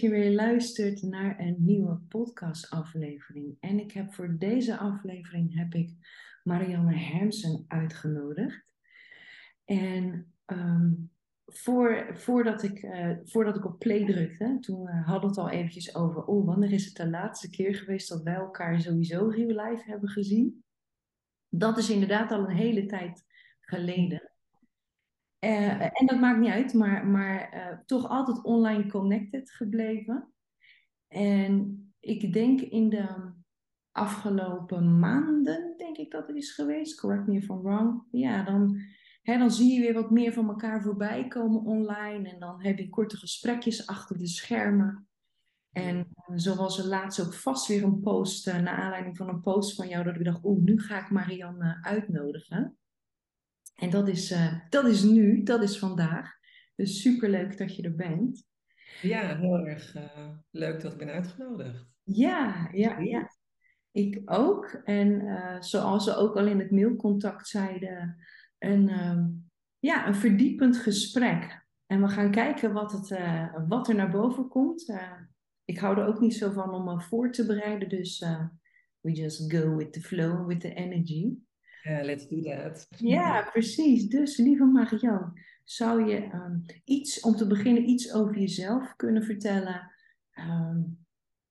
[0.00, 3.56] je weer luistert naar een nieuwe podcastaflevering.
[3.60, 5.90] En ik heb voor deze aflevering heb ik
[6.42, 8.64] Marianne Hermsen uitgenodigd.
[9.64, 10.92] En ehm,
[11.46, 15.50] voor, voordat, ik, uh, voordat ik op play drukte, toen uh, hadden we het al
[15.50, 19.68] eventjes over, oh, wanneer is het de laatste keer geweest dat wij elkaar sowieso real
[19.68, 20.64] life hebben gezien?
[21.48, 23.24] Dat is inderdaad al een hele tijd
[23.60, 24.33] geleden.
[25.44, 30.32] Uh, en dat maakt niet uit, maar, maar uh, toch altijd online connected gebleven.
[31.08, 33.32] En ik denk in de
[33.90, 38.80] afgelopen maanden, denk ik dat het is geweest, correct me if I'm wrong, ja, dan,
[39.22, 42.28] hè, dan zie je weer wat meer van elkaar voorbij komen online.
[42.28, 45.08] En dan heb je korte gesprekjes achter de schermen.
[45.72, 49.40] En uh, zo was er laatst ook vast weer een post, naar aanleiding van een
[49.40, 52.78] post van jou, dat ik dacht, oeh, nu ga ik Marianne uitnodigen.
[53.74, 56.32] En dat is, uh, dat is nu, dat is vandaag.
[56.74, 58.44] Dus super leuk dat je er bent.
[59.02, 61.86] Ja, heel erg uh, leuk dat ik ben uitgenodigd.
[62.02, 63.30] Ja, ja, ja.
[63.90, 64.80] Ik ook.
[64.84, 68.16] En uh, zoals we ook al in het mailcontact zeiden,
[68.58, 69.24] een, uh,
[69.78, 71.66] ja, een verdiepend gesprek.
[71.86, 73.18] En we gaan kijken wat, het,
[73.68, 74.94] wat er naar boven komt.
[75.64, 78.24] ik hou er ook niet zo van om me voor te bereiden, dus
[79.00, 81.36] we just go with the flow, with the energy.
[81.84, 82.86] Ja, let's do that.
[82.96, 84.08] Ja, precies.
[84.08, 85.32] Dus lieve Marianne,
[85.64, 89.90] zou je um, iets, om te beginnen, iets over jezelf kunnen vertellen?
[90.38, 91.06] Um,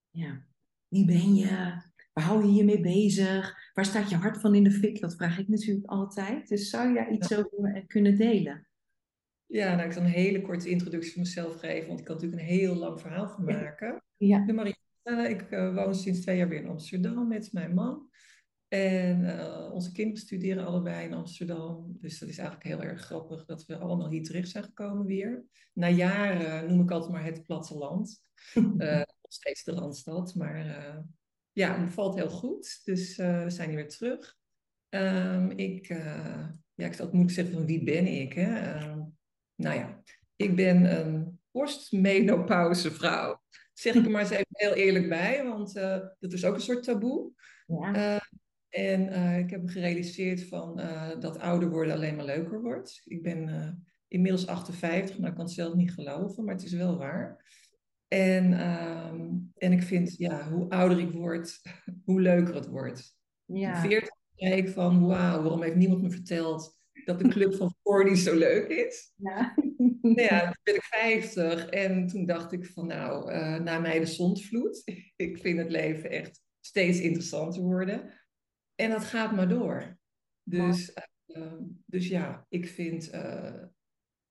[0.09, 0.45] ja,
[0.87, 1.81] wie ben je?
[2.13, 3.71] Waar hou je je mee bezig?
[3.73, 4.99] Waar staat je hart van in de fik?
[4.99, 6.47] Dat vraag ik natuurlijk altijd.
[6.47, 7.37] Dus zou je daar iets ja.
[7.37, 8.67] over kunnen delen?
[9.45, 12.41] Ja, nou, ik zal een hele korte introductie van mezelf geven, want ik kan natuurlijk
[12.41, 14.03] een heel lang verhaal van maken.
[14.17, 14.39] Ja.
[14.39, 18.09] Ik ben Marianne, ik uh, woon sinds twee jaar weer in Amsterdam met mijn man.
[18.73, 21.97] En uh, onze kinderen studeren allebei in Amsterdam.
[21.99, 25.45] Dus dat is eigenlijk heel erg grappig dat we allemaal hier terecht zijn gekomen weer.
[25.73, 28.21] Na jaren noem ik altijd maar het platteland.
[28.53, 28.63] uh,
[29.21, 30.35] nog steeds de Randstad.
[30.35, 30.99] Maar uh,
[31.51, 32.81] ja, het valt heel goed.
[32.83, 34.37] Dus we zijn hier weer terug.
[34.89, 35.87] Um, ik,
[36.73, 38.33] ja, ik moet zeggen van wie ben ik?
[38.33, 38.79] Hè?
[39.55, 40.01] nou ja,
[40.35, 43.41] ik ben een postmenopauze vrouw.
[43.73, 45.43] Zeg ik er maar eens even heel eerlijk bij.
[45.43, 45.73] Want
[46.19, 47.31] dat is ook een soort taboe.
[47.65, 48.21] Ja.
[48.73, 53.01] En uh, ik heb me gerealiseerd van, uh, dat ouder worden alleen maar leuker wordt.
[53.05, 53.69] Ik ben uh,
[54.07, 57.51] inmiddels 58, nou ik kan het zelf niet geloven, maar het is wel waar.
[58.07, 61.61] En, um, en ik vind, ja, hoe ouder ik word,
[62.05, 63.15] hoe leuker het wordt.
[63.45, 63.81] Ja.
[63.81, 68.17] 40 zei ik van, wauw, waarom heeft niemand me verteld dat de club van 40
[68.17, 69.13] zo leuk is?
[69.15, 69.53] Ja.
[70.01, 73.33] nou ja, toen ben ik 50 en toen dacht ik van, nou,
[73.63, 74.81] na mij de zondvloed.
[75.15, 78.21] ik vind het leven echt steeds interessanter worden.
[78.75, 79.97] En dat gaat maar door.
[80.43, 80.97] Dus,
[81.27, 81.53] uh,
[81.85, 83.63] dus ja, ik vind uh,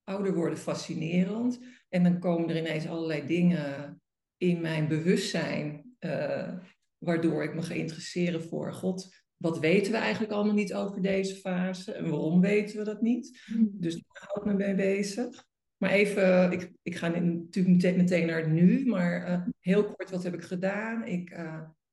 [0.04, 1.60] ouder worden fascinerend.
[1.88, 4.00] En dan komen er ineens allerlei dingen
[4.36, 6.58] in mijn bewustzijn, uh,
[6.98, 9.20] waardoor ik me ga interesseren voor God.
[9.36, 13.42] Wat weten we eigenlijk allemaal niet over deze fase en waarom weten we dat niet?
[13.44, 13.70] Hmm.
[13.72, 15.44] Dus daar hou ik me mee bezig.
[15.76, 20.22] Maar even, ik, ik ga natuurlijk meteen, meteen naar het nu, maar heel kort, wat
[20.22, 21.04] heb ik gedaan?
[21.04, 21.30] Ik,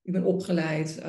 [0.01, 1.01] ik ben opgeleid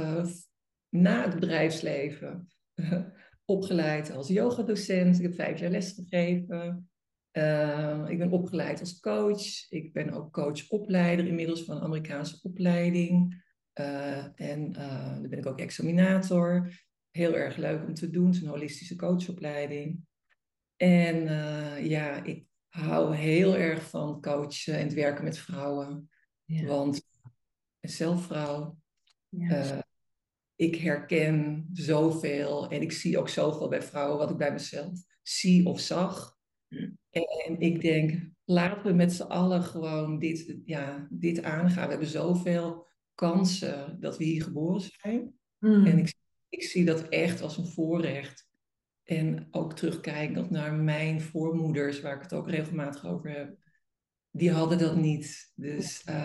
[0.91, 2.49] na het bedrijfsleven
[3.45, 5.17] opgeleid als yogadocent.
[5.17, 6.91] Ik heb vijf jaar lesgegeven.
[7.33, 9.71] Uh, ik ben opgeleid als coach.
[9.71, 13.45] Ik ben ook coachopleider inmiddels van een Amerikaanse opleiding.
[13.81, 16.71] Uh, en uh, dan ben ik ook examinator.
[17.11, 18.27] Heel erg leuk om te doen.
[18.27, 20.01] Het is een holistische coachopleiding.
[20.77, 21.25] En
[21.85, 26.11] ja, ik hou heel erg van coachen en het werken met vrouwen.
[26.45, 26.67] Ja.
[26.67, 27.03] Want
[27.81, 28.79] zelf vrouw.
[29.29, 29.89] Ja
[30.61, 35.67] ik herken zoveel en ik zie ook zoveel bij vrouwen wat ik bij mezelf zie
[35.67, 36.39] of zag.
[37.11, 41.85] En ik denk, laten we met z'n allen gewoon dit, ja, dit aangaan.
[41.85, 45.35] We hebben zoveel kansen dat we hier geboren zijn.
[45.59, 45.87] Mm.
[45.87, 46.15] En ik,
[46.49, 48.49] ik zie dat echt als een voorrecht.
[49.03, 53.57] En ook terugkijkend naar mijn voormoeders, waar ik het ook regelmatig over heb.
[54.31, 55.53] Die hadden dat niet.
[55.55, 56.25] Dus uh,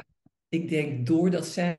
[0.49, 1.77] ik denk, doordat zij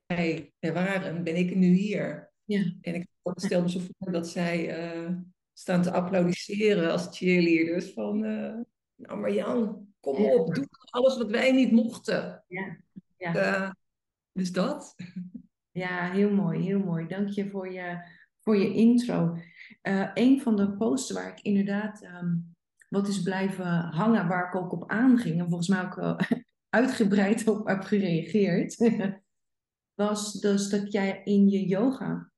[0.58, 2.34] er waren, ben ik nu hier.
[2.46, 2.72] Ja.
[2.80, 5.16] En ik stel me zo voor dat zij uh,
[5.52, 8.54] staan te applaudisseren als cheerleaders van, uh,
[8.94, 10.34] nou Marjan, kom Ja.
[10.34, 12.44] op, doe alles wat wij niet mochten.
[12.48, 12.76] Ja.
[13.16, 13.34] Ja.
[13.34, 13.70] Uh,
[14.32, 14.94] dus dat.
[15.70, 17.06] Ja, heel mooi, heel mooi.
[17.06, 18.08] Dank je voor je,
[18.40, 19.36] voor je intro.
[19.82, 22.54] Uh, een van de posten waar ik inderdaad um,
[22.88, 26.18] wat is blijven hangen, waar ik ook op aanging, en volgens mij ook uh,
[26.78, 28.92] uitgebreid op heb gereageerd,
[29.94, 32.30] was dus dat jij in je yoga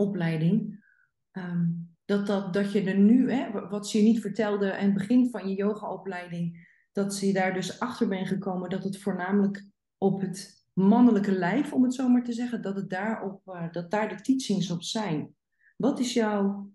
[0.00, 0.84] opleiding,
[1.32, 4.94] um, dat, dat, dat je er nu, hè, wat ze je niet vertelde aan het
[4.94, 9.66] begin van je yogaopleiding, dat ze daar dus achter ben gekomen dat het voornamelijk
[9.98, 13.90] op het mannelijke lijf, om het zo maar te zeggen, dat, het daarop, uh, dat
[13.90, 15.34] daar de teachings op zijn.
[15.76, 16.70] Wat is jouw,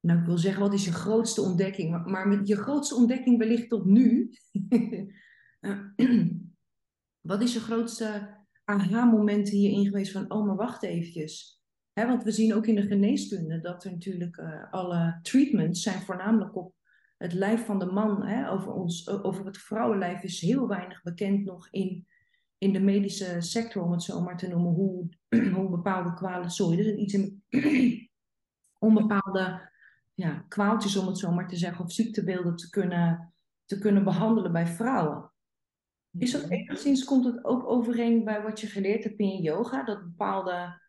[0.00, 2.06] nou ik wil zeggen, wat is je grootste ontdekking?
[2.06, 4.30] Maar, met je grootste ontdekking wellicht tot nu.
[7.30, 11.57] wat is je grootste aha-momenten hierin geweest van, oh maar wacht eventjes.
[11.98, 16.00] He, want we zien ook in de geneeskunde dat er natuurlijk uh, alle treatments zijn
[16.00, 16.74] voornamelijk op
[17.16, 18.26] het lijf van de man.
[18.26, 22.06] Hè, over, ons, over het vrouwenlijf is heel weinig bekend nog in,
[22.58, 25.08] in de medische sector, om het zo maar te noemen, hoe,
[25.54, 27.42] hoe bepaalde kwalen, sorry, er is iets in,
[28.88, 29.70] onbepaalde
[30.14, 33.32] ja, kwaaltjes, om het zo maar te zeggen, of ziektebeelden te kunnen,
[33.64, 35.32] te kunnen behandelen bij vrouwen.
[36.18, 40.02] Is dat enigszins, komt het ook overeen bij wat je geleerd hebt in yoga, dat
[40.02, 40.80] bepaalde,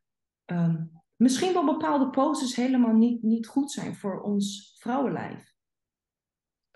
[0.45, 5.53] um, misschien wel bepaalde poses helemaal niet, niet goed zijn voor ons vrouwenlijf?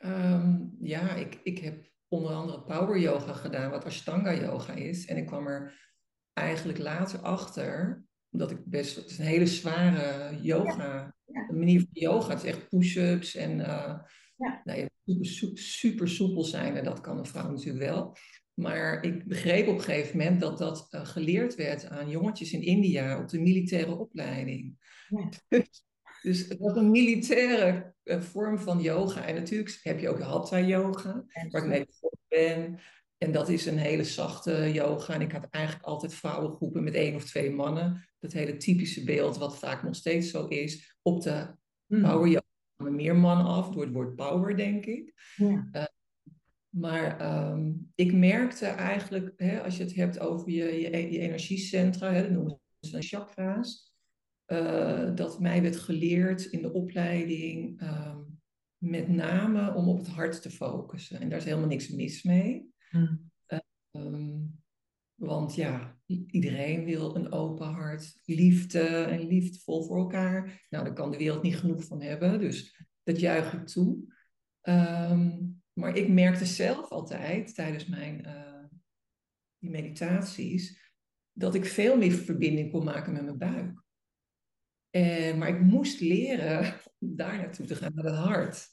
[0.05, 5.05] Um, ja, ik, ik heb onder andere power yoga gedaan, wat Ashtanga yoga is.
[5.05, 5.91] En ik kwam er
[6.33, 11.45] eigenlijk later achter, omdat ik best, het is een hele zware yoga, ja.
[11.51, 12.29] manier van yoga.
[12.29, 13.99] Het is echt push-ups en uh,
[14.35, 14.61] ja.
[14.63, 14.87] nou,
[15.21, 16.75] super, super soepel zijn.
[16.77, 18.15] En dat kan een vrouw natuurlijk wel.
[18.53, 22.61] Maar ik begreep op een gegeven moment dat dat uh, geleerd werd aan jongetjes in
[22.61, 24.77] India op de militaire opleiding.
[25.09, 25.29] Ja.
[26.21, 29.25] dus het was een militaire uh, vorm van yoga.
[29.25, 32.79] En natuurlijk heb je ook hatha yoga, waar ik mee begonnen ben.
[33.17, 35.13] En dat is een hele zachte yoga.
[35.13, 38.07] En ik had eigenlijk altijd vrouwengroepen met één of twee mannen.
[38.19, 41.55] Dat hele typische beeld, wat vaak nog steeds zo is, op de
[41.87, 42.01] hmm.
[42.01, 42.41] power yoga
[42.91, 45.13] meer mannen af, door het woord power, denk ik.
[45.35, 45.67] Ja.
[45.71, 45.83] Uh,
[46.73, 52.11] maar um, ik merkte eigenlijk, hè, als je het hebt over je, je, je energiecentra,
[52.11, 53.93] hè, dat noemen ze chakra's,
[54.47, 58.39] uh, dat mij werd geleerd in de opleiding um,
[58.77, 61.19] met name om op het hart te focussen.
[61.19, 62.73] En daar is helemaal niks mis mee.
[62.89, 63.31] Hmm.
[63.91, 64.61] Um,
[65.15, 65.97] want ja,
[66.27, 70.65] iedereen wil een open hart, liefde en liefdevol voor elkaar.
[70.69, 73.97] Nou, daar kan de wereld niet genoeg van hebben, dus dat juich ik toe.
[74.61, 78.63] Um, maar ik merkte zelf altijd tijdens mijn uh,
[79.57, 80.91] die meditaties
[81.31, 83.83] dat ik veel meer verbinding kon maken met mijn buik.
[84.89, 88.67] En, maar ik moest leren om daar naartoe te gaan, naar het hart.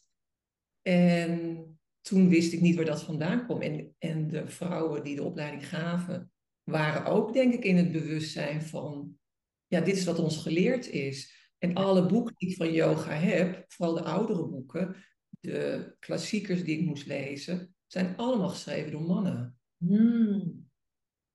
[0.82, 1.64] En
[2.00, 3.60] toen wist ik niet waar dat vandaan kwam.
[3.60, 6.32] En, en de vrouwen die de opleiding gaven,
[6.62, 9.18] waren ook, denk ik, in het bewustzijn van:
[9.66, 11.38] ja, dit is wat ons geleerd is.
[11.58, 14.96] En alle boeken die ik van yoga heb, vooral de oudere boeken,
[15.40, 19.58] de klassiekers die ik moest lezen, zijn allemaal geschreven door mannen.
[19.76, 20.68] Hmm.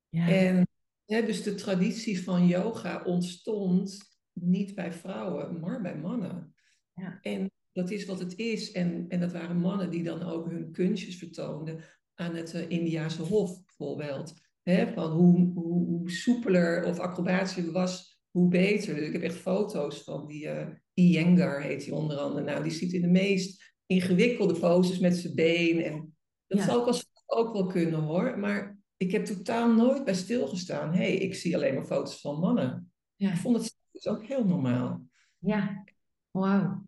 [0.09, 0.27] Ja.
[0.27, 0.67] En
[1.05, 6.55] dus de traditie van yoga ontstond niet bij vrouwen, maar bij mannen.
[6.93, 7.19] Ja.
[7.21, 8.71] En dat is wat het is.
[8.71, 13.21] En, en dat waren mannen die dan ook hun kunstjes vertoonden aan het uh, Indiase
[13.21, 14.33] hof bijvoorbeeld.
[14.61, 18.95] Hè, van hoe, hoe, hoe soepeler of acrobatie was, hoe beter.
[18.95, 22.45] Dus ik heb echt foto's van die uh, Iyengar, heet hij onder andere.
[22.45, 25.83] Nou, die ziet in de meest ingewikkelde poses met zijn been.
[25.83, 26.15] En
[26.47, 26.65] dat ja.
[26.65, 28.39] zou ik als ook wel kunnen hoor.
[28.39, 30.93] Maar ik heb totaal nooit bij stilgestaan.
[30.93, 32.91] Hé, hey, ik zie alleen maar foto's van mannen.
[33.15, 33.31] Ja.
[33.31, 35.07] Ik vond het dus ook heel normaal.
[35.37, 35.83] Ja,
[36.31, 36.87] wauw.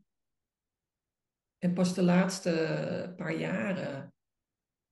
[1.58, 4.14] En pas de laatste paar jaren,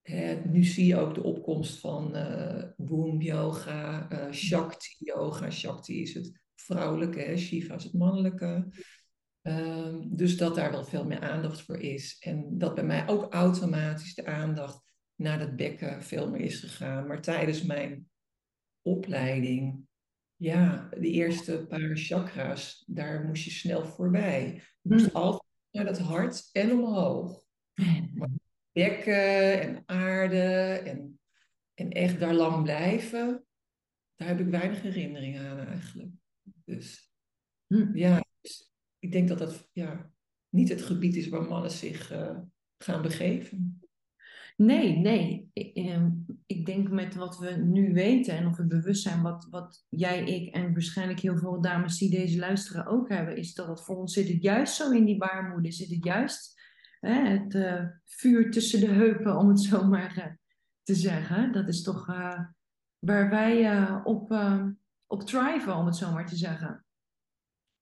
[0.02, 5.50] hè, nu zie je ook de opkomst van uh, Boom yoga, uh, Shakti yoga.
[5.50, 8.68] Shakti is het vrouwelijke, hè, Shiva is het mannelijke.
[9.48, 12.18] Um, dus dat daar wel veel meer aandacht voor is.
[12.20, 17.08] En dat bij mij ook automatisch de aandacht naar het bekken veel meer is gegaan.
[17.08, 18.10] Maar tijdens mijn
[18.82, 19.88] opleiding,
[20.36, 24.54] ja, de eerste paar chakra's, daar moest je snel voorbij.
[24.82, 25.16] Je moest hmm.
[25.16, 27.44] altijd naar dat hart en omhoog.
[28.14, 28.30] Maar
[28.72, 31.20] bekken en aarde en,
[31.74, 33.46] en echt daar lang blijven,
[34.16, 36.12] daar heb ik weinig herinnering aan eigenlijk.
[36.44, 37.12] Dus
[37.68, 37.96] hmm.
[37.98, 38.25] ja,
[39.06, 40.12] ik denk dat dat ja,
[40.50, 42.38] niet het gebied is waar mannen zich uh,
[42.78, 43.80] gaan begeven.
[44.58, 45.50] Nee, nee.
[45.54, 46.06] Ik, uh,
[46.46, 50.54] ik, denk met wat we nu weten en of het bewustzijn wat, wat jij, ik
[50.54, 54.14] en waarschijnlijk heel veel dames die deze luisteren ook hebben, is dat het voor ons
[54.14, 56.62] zit het juist zo in die baarmoeder, zit het juist
[57.00, 60.40] hè, het uh, vuur tussen de heupen, om het zo maar
[60.84, 61.52] te zeggen.
[61.52, 62.06] Dat is toch
[63.00, 64.32] waar wij op,
[65.08, 65.22] op
[65.68, 66.85] om het zo maar te zeggen.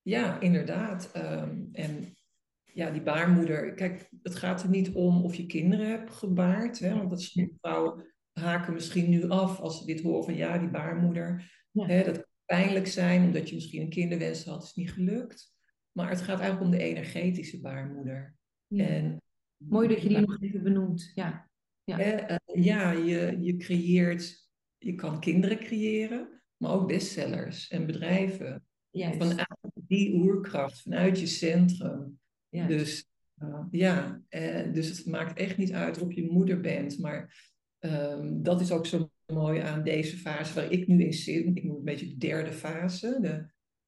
[0.04, 1.10] Ja, inderdaad.
[1.12, 2.16] Ehm, en
[2.64, 3.74] ja, die baarmoeder.
[3.74, 6.78] Kijk, het gaat er niet om of je kinderen hebt gebaard.
[6.78, 10.70] Hè, want dat vrouwen haken misschien nu af als ze dit horen van ja, die
[10.70, 11.52] baarmoeder.
[11.72, 15.52] Hè, dat kan pijnlijk zijn omdat je misschien een kinderwens had, is niet gelukt.
[15.92, 18.36] Maar het gaat eigenlijk om de energetische baarmoeder.
[18.68, 19.22] En,
[19.56, 21.48] Mooi dat je die nog even benoemt, ja.
[21.84, 21.96] Ja.
[21.96, 28.66] Hè, uh, ja, je, je creëert, je kan kinderen creëren, maar ook bestsellers en bedrijven.
[28.90, 29.18] Juist.
[29.18, 32.18] Vanuit die oerkracht, vanuit je centrum.
[32.50, 33.08] Dus
[33.42, 38.42] uh, ja, uh, dus het maakt echt niet uit of je moeder bent, maar um,
[38.42, 41.44] dat is ook zo mooi aan deze fase waar ik nu in zit.
[41.44, 43.46] Ik noem het een beetje de derde fase, de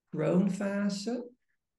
[0.09, 1.31] grown fase.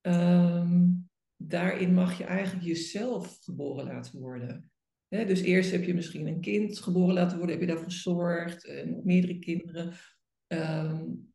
[0.02, 4.72] Um, daarin mag je eigenlijk jezelf geboren laten worden.
[5.08, 8.66] He, dus eerst heb je misschien een kind geboren laten worden, heb je daarvoor gezorgd,
[8.66, 9.94] en meerdere kinderen,
[10.48, 11.34] um,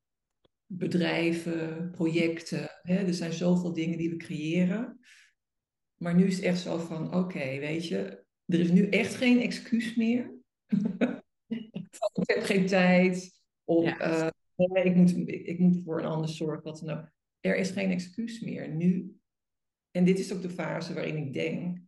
[0.67, 2.71] bedrijven, projecten.
[2.83, 5.01] He, er zijn zoveel dingen die we creëren.
[5.97, 9.15] Maar nu is het echt zo van, oké, okay, weet je, er is nu echt
[9.15, 10.35] geen excuus meer.
[12.13, 13.41] ik heb geen tijd.
[13.65, 14.31] Of ja.
[14.57, 16.63] uh, ik, moet, ik moet voor een ander zorgen.
[16.63, 17.09] Wat.
[17.41, 18.69] Er is geen excuus meer.
[18.69, 19.17] Nu.
[19.91, 21.79] En dit is ook de fase waarin ik denk,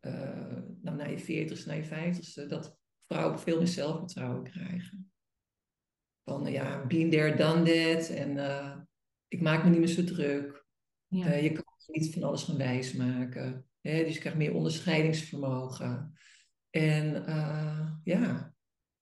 [0.00, 5.12] uh, nou, na je veertigste, na je vijftigste, dat vrouwen veel meer zelfvertrouwen krijgen.
[6.24, 8.08] Van ja, been there, done that.
[8.08, 8.76] En uh,
[9.32, 10.64] ik maak me niet meer zo druk.
[11.06, 11.34] Ja.
[11.34, 13.66] je kan niet van alles gaan wijsmaken.
[13.80, 14.04] Hè?
[14.04, 16.14] Dus je krijgt meer onderscheidingsvermogen.
[16.70, 17.24] En
[18.04, 18.54] ja,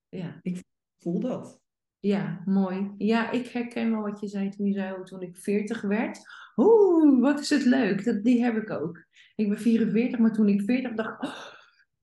[0.09, 0.63] ja, ik
[0.99, 1.61] voel dat.
[1.99, 2.91] Ja, mooi.
[2.97, 6.19] Ja, ik herken wel wat je zei toen je zei oh, toen ik 40 werd.
[6.55, 8.03] Oeh, wat is het leuk.
[8.03, 9.05] Dat, die heb ik ook.
[9.35, 11.45] Ik ben 44, maar toen ik 40 dacht, oh,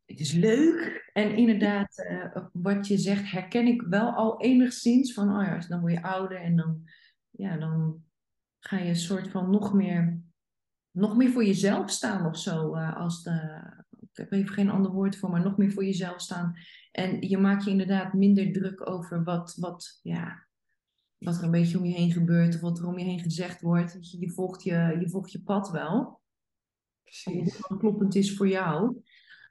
[0.04, 1.10] het is leuk.
[1.12, 5.80] En inderdaad, uh, wat je zegt, herken ik wel al enigszins van, oh ja, dan
[5.80, 6.88] word je ouder en dan,
[7.30, 8.02] ja, dan
[8.58, 10.20] ga je een soort van nog meer,
[10.90, 12.76] nog meer voor jezelf staan of zo.
[12.76, 13.62] Uh, als de,
[14.00, 16.54] ik heb even geen ander woord voor, maar nog meer voor jezelf staan.
[16.92, 20.46] En je maakt je inderdaad minder druk over wat, wat, ja,
[21.18, 23.60] wat er een beetje om je heen gebeurt of wat er om je heen gezegd
[23.60, 23.98] wordt.
[24.00, 26.20] Je, volgt, je, je volgt je pad wel.
[27.04, 27.58] Precies.
[27.58, 29.02] Wat kloppend is voor jou.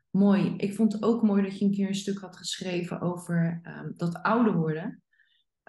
[0.10, 0.54] Mooi.
[0.58, 3.94] Ik vond het ook mooi dat je een keer een stuk had geschreven over um,
[3.96, 5.04] dat ouder worden.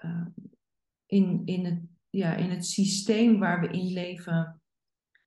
[0.05, 0.25] Uh,
[1.05, 4.61] in, in, het, ja, in het systeem waar we in leven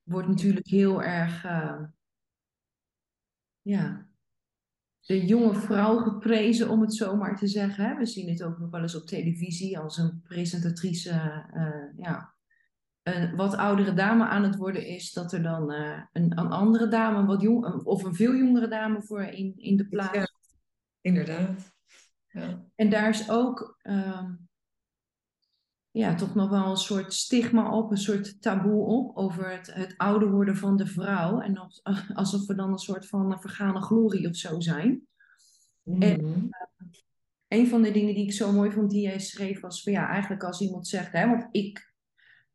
[0.02, 1.44] wordt natuurlijk heel erg.
[1.44, 1.82] Uh,
[3.62, 4.06] ja,
[5.00, 7.98] de jonge vrouw geprezen, om het zo maar te zeggen.
[7.98, 12.34] We zien dit ook nog wel eens op televisie als een presentatrice, uh, ja,
[13.02, 16.88] een wat oudere dame aan het worden is, dat er dan uh, een, een, andere
[16.88, 20.16] dame, wat jong, of een veel jongere dame voor in, in de plaats.
[20.16, 20.28] Ja,
[21.00, 21.72] inderdaad.
[22.28, 22.64] Ja.
[22.74, 24.30] En daar is ook uh,
[25.92, 29.94] ja, toch nog wel een soort stigma op, een soort taboe op over het, het
[29.96, 31.40] ouder worden van de vrouw.
[31.40, 31.82] En als,
[32.14, 35.06] alsof we dan een soort van vergane glorie of zo zijn.
[35.82, 36.02] Mm-hmm.
[36.02, 36.42] En uh,
[37.48, 40.08] een van de dingen die ik zo mooi vond die jij schreef was van ja,
[40.08, 41.92] eigenlijk als iemand zegt, hè, want ik,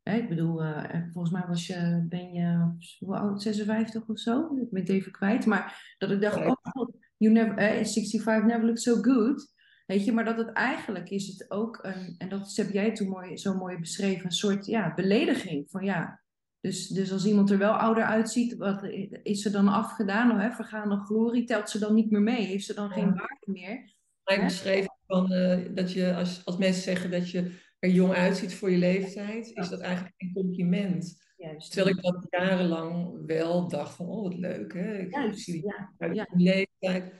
[0.02, 4.56] hè, ik bedoel, uh, volgens mij was je, ben je, hoe oud, 56 of zo?
[4.56, 5.46] Ik ben het even kwijt.
[5.46, 9.56] Maar dat ik dacht, oh you never, uh, 65 never looked so good.
[9.88, 13.08] Weet je, maar dat het eigenlijk is het ook een, en dat heb jij toen
[13.08, 15.70] mooi, zo mooi beschreven, een soort ja, belediging.
[15.70, 16.22] Van ja,
[16.60, 18.82] dus, dus als iemand er wel ouder uitziet, wat
[19.22, 20.30] is ze dan afgedaan?
[20.30, 22.46] Of, hè, vergaande glorie, telt ze dan niet meer mee?
[22.46, 23.94] Heeft ze dan geen waarde meer?
[24.24, 28.54] Ik beschreven van, uh, dat je, als, als mensen zeggen dat je er jong uitziet
[28.54, 31.26] voor je leeftijd, is dat eigenlijk een compliment.
[31.36, 31.72] Juist.
[31.72, 35.92] Terwijl ik dat jarenlang wel dacht van, oh wat leuk hè, ik Juist, zie ja,
[35.98, 36.26] uit ja.
[36.30, 37.12] leeftijd.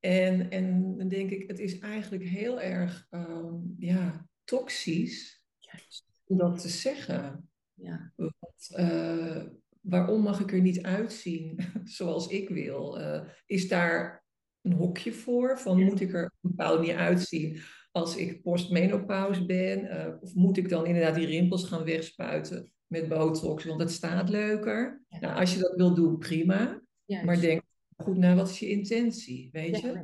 [0.00, 6.04] En, en dan denk ik, het is eigenlijk heel erg um, ja, toxisch Juist.
[6.24, 7.50] om dat te zeggen.
[7.74, 8.12] Ja.
[8.16, 9.42] Want, uh,
[9.80, 13.00] waarom mag ik er niet uitzien zoals ik wil?
[13.00, 14.24] Uh, is daar
[14.60, 15.58] een hokje voor?
[15.58, 15.84] Van Ja.
[15.84, 19.84] moet ik er op een bepaalde manier uitzien als ik postmenopauze ben?
[19.84, 23.64] Uh, of moet ik dan inderdaad die rimpels gaan wegspuiten met botox?
[23.64, 25.04] Want het staat leuker.
[25.08, 25.18] Ja.
[25.20, 26.82] Nou, als je dat wil doen, prima.
[27.04, 27.24] Juist.
[27.26, 27.62] Maar denk
[28.00, 29.48] goed na, wat is je intentie?
[29.52, 30.02] Weet je?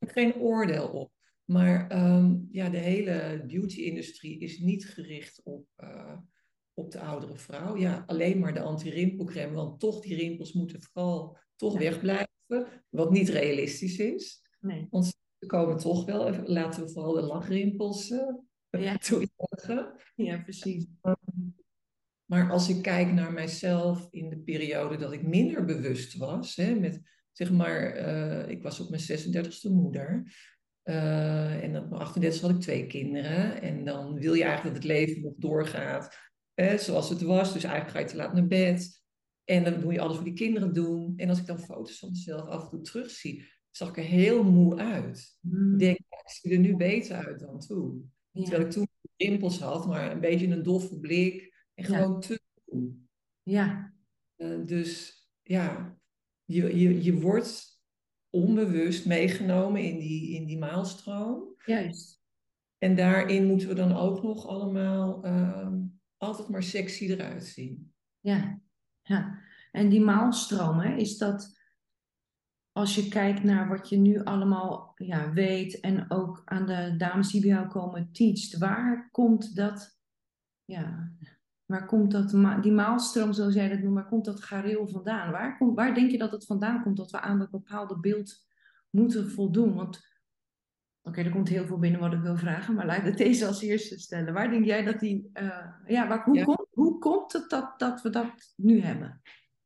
[0.00, 1.12] Geen oordeel op.
[1.44, 6.16] Maar um, ja, de hele beauty-industrie is niet gericht op, uh,
[6.74, 7.76] op de oudere vrouw.
[7.76, 11.78] Ja, alleen maar de anti-rimpelcreme, want toch die rimpels moeten vooral toch Ja.
[11.78, 12.26] wegblijven.
[12.88, 14.42] Wat niet realistisch is.
[14.60, 14.86] Nee.
[14.90, 18.20] Want ze komen toch wel, even- laten we vooral de lachrimpels uh,
[18.70, 18.96] Ja.
[19.08, 19.94] toejuichen.
[20.14, 20.86] ja, precies.
[22.24, 26.74] Maar als ik kijk naar mijzelf in de periode dat ik minder bewust was, hè,
[26.74, 27.00] met
[27.32, 30.32] zeg maar, eh, ik was op mijn 36e moeder.
[30.82, 33.62] eh, en op mijn 38 had ik twee kinderen.
[33.62, 36.16] En dan wil je eigenlijk dat het leven nog doorgaat
[36.54, 37.52] hè, zoals het was.
[37.52, 39.02] Dus eigenlijk ga je te laat naar bed.
[39.44, 41.12] En dan moet je alles voor die kinderen doen.
[41.16, 44.44] En als ik dan foto's van mezelf af en toe terugzie, zag ik er heel
[44.44, 45.36] moe uit.
[45.40, 48.12] Mm, Ik denk, ik zie er nu beter uit dan toen.
[48.30, 48.42] ja.
[48.42, 51.54] Terwijl ik toen rimpels had, maar een beetje een doffe blik.
[51.74, 51.96] En Ja.
[51.98, 52.92] gewoon te moe.
[53.42, 53.94] ja,
[54.36, 55.98] Eh, dus ja,
[56.52, 57.80] je, je, je wordt
[58.30, 61.54] onbewust meegenomen in die, in die maalstroom.
[61.64, 62.20] Juist.
[62.78, 65.80] En daarin moeten we dan ook nog allemaal ehm,
[66.16, 67.92] altijd maar sexy eruit zien.
[68.20, 68.60] Ja,
[69.02, 69.40] ja.
[69.72, 71.60] En die maalstroom, hè, is dat
[72.72, 77.30] als je kijkt naar wat je nu allemaal ja, weet en ook aan de dames
[77.30, 79.98] die bij jou komen teacht, waar komt dat,
[80.64, 81.12] ja,
[81.72, 85.30] waar komt dat, ma- die maalstroom zoals jij dat noemt, waar komt dat gareel vandaan?
[85.30, 88.46] Waar, komt, waar denk je dat het vandaan komt dat we aan dat bepaalde beeld
[88.90, 89.74] moeten voldoen?
[89.74, 90.00] Want,
[91.02, 93.62] oké, er komt heel veel binnen wat ik wil vragen, maar laat ik deze als
[93.62, 94.32] eerste stellen.
[94.34, 96.44] Waar denk jij dat die, eh, ja, waar, hoe, Ja.
[96.44, 99.20] Komt, hoe komt het dat, dat we dat nu hebben?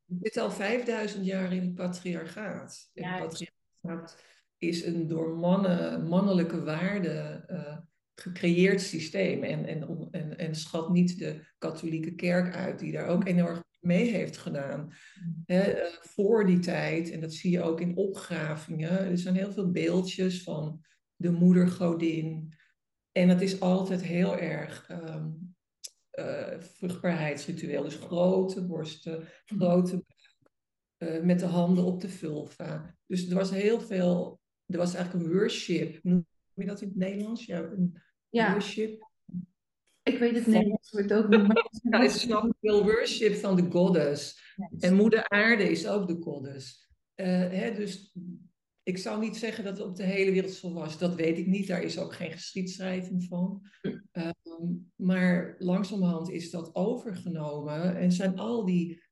[0.05, 2.91] We zitten al 5000 jaar in het patriarchaat.
[2.93, 4.17] Het patriarchaat
[4.59, 7.77] is een door mannen, mannelijke waarden eh,
[8.21, 9.43] gecreëerd systeem.
[9.43, 14.11] En, en, en, en schat niet de katholieke kerk uit, die daar ook enorm mee
[14.11, 14.93] heeft gedaan.
[15.45, 19.53] Hè, eh, voor die tijd, en dat zie je ook in opgravingen, er zijn heel
[19.53, 20.85] veel beeldjes van
[21.17, 22.55] de moedergodin.
[23.13, 25.29] En het is altijd heel erg ehm,
[26.11, 27.83] eh, vruchtbaarheidsritueel.
[27.83, 30.35] Dus grote borsten, grote buik,
[30.97, 32.97] eh, met de handen op de vulva.
[33.07, 36.03] Dus er was heel veel, er was eigenlijk een worship.
[36.03, 37.45] Noem je dat in het Nederlands?
[37.45, 38.03] Ja, een
[38.37, 39.09] Ja, worship.
[40.03, 44.41] ik weet het ook niet, maar Ja, het is nog veel worship van de goddess.
[44.79, 46.91] En moeder aarde is ook de goddess.
[47.15, 48.17] Eh, hè, dus
[48.83, 50.99] ik zou niet zeggen dat het op de hele wereld zo was.
[50.99, 51.67] Dat weet ik niet.
[51.67, 53.67] Daar is ook geen geschiedschrijving van.
[54.13, 54.33] Ehm,
[54.95, 57.97] maar langzamerhand is dat overgenomen.
[57.97, 59.03] En zijn al die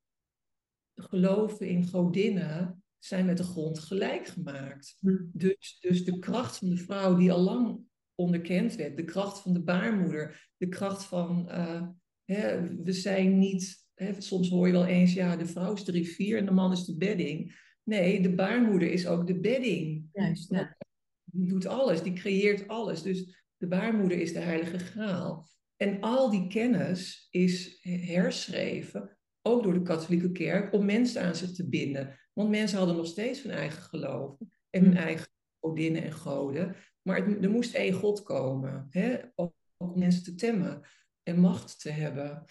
[0.95, 4.97] geloven in godinnen zijn met de grond gelijk gemaakt.
[5.01, 5.17] Hm.
[5.33, 7.81] Dus, dus de kracht van de vrouw die al lang
[8.15, 8.97] onderkend werd.
[8.97, 10.51] De kracht van de baarmoeder.
[10.57, 11.51] De kracht van...
[11.51, 11.83] eh,
[12.25, 13.83] hè, we zijn niet...
[13.95, 16.73] Hè, soms hoor je wel eens, ja, de vrouw is de rivier en de man
[16.73, 17.63] is de bedding.
[17.83, 20.09] Nee, de baarmoeder is ook de bedding.
[20.13, 20.77] Juist, ja.
[21.25, 23.03] Die doet alles, die creëert alles.
[23.03, 25.49] Dus de baarmoeder is de heilige graal.
[25.77, 31.53] En al die kennis is herschreven, ook door de katholieke kerk, om mensen aan zich
[31.53, 32.19] te binden.
[32.33, 34.39] Want mensen hadden nog steeds hun eigen geloof
[34.71, 34.97] en hun Mm.
[34.97, 35.27] eigen
[35.61, 36.77] godinnen en goden.
[37.05, 39.19] Maar het- er moest één God komen, hè?
[39.35, 40.81] Ook om mensen te temmen
[41.23, 42.45] en macht te hebben.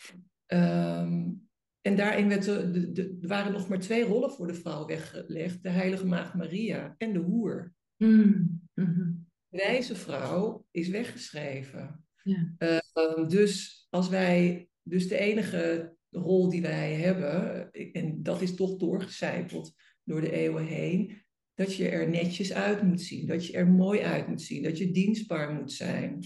[0.45, 1.29] Ehm,
[1.81, 4.85] en daarin werd de, de, de- er waren nog maar twee rollen voor de vrouw
[4.85, 7.73] weggelegd: de heilige maagd Maria en de hoer.
[7.97, 9.11] Mm, mhm.
[9.47, 12.05] De wijze vrouw is weggeschreven.
[12.23, 12.53] Ja.
[12.57, 18.77] Ehm, dus als wij, dus de enige rol die wij hebben, en dat is toch
[18.77, 21.22] doorgecijpeld door de eeuwen heen,
[21.53, 24.77] dat je er netjes uit moet zien, dat je er mooi uit moet zien, dat
[24.77, 26.19] je dienstbaar moet zijn.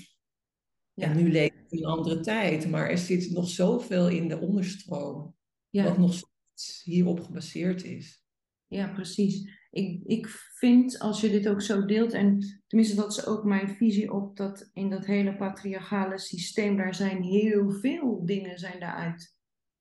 [0.93, 1.03] Ja.
[1.09, 5.35] En nu in een andere tijd, maar er zit nog zoveel in de onderstroom,
[5.69, 5.83] Ja.
[5.83, 8.25] wat nog steeds hierop gebaseerd is.
[8.67, 9.55] Ja, precies.
[9.71, 13.69] Ik, ik vind, als je dit ook zo deelt, en tenminste dat is ook mijn
[13.69, 19.35] visie op dat in dat hele patriarchale systeem, daar zijn heel veel dingen zijn daaruit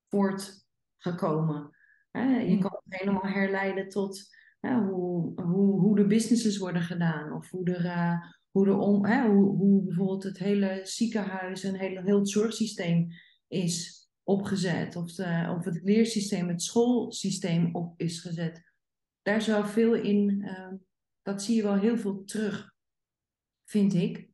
[0.08, 1.70] voortgekomen.
[2.12, 2.60] Je Mm.
[2.60, 4.35] kan het helemaal herleiden tot
[4.74, 9.56] hoe, hoe, hoe de businesses worden gedaan, of hoe er, eh, hoe, om, hè, hoe,
[9.56, 13.08] hoe bijvoorbeeld het hele ziekenhuis en hele, heel het zorgsysteem
[13.48, 18.66] is opgezet, of, de, of het leersysteem, het schoolsysteem op is gezet
[19.26, 20.72] daar zou veel in, eh,
[21.22, 22.74] dat zie je wel heel veel terug,
[23.64, 24.28] vind ik.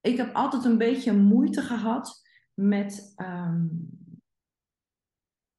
[0.00, 2.22] Ik heb altijd een beetje moeite gehad
[2.54, 3.66] met, ehm,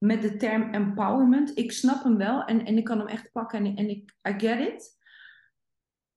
[0.06, 1.58] met de term empowerment.
[1.58, 4.34] Ik snap hem wel en, en ik kan hem echt pakken en, en ik I
[4.38, 4.98] get it.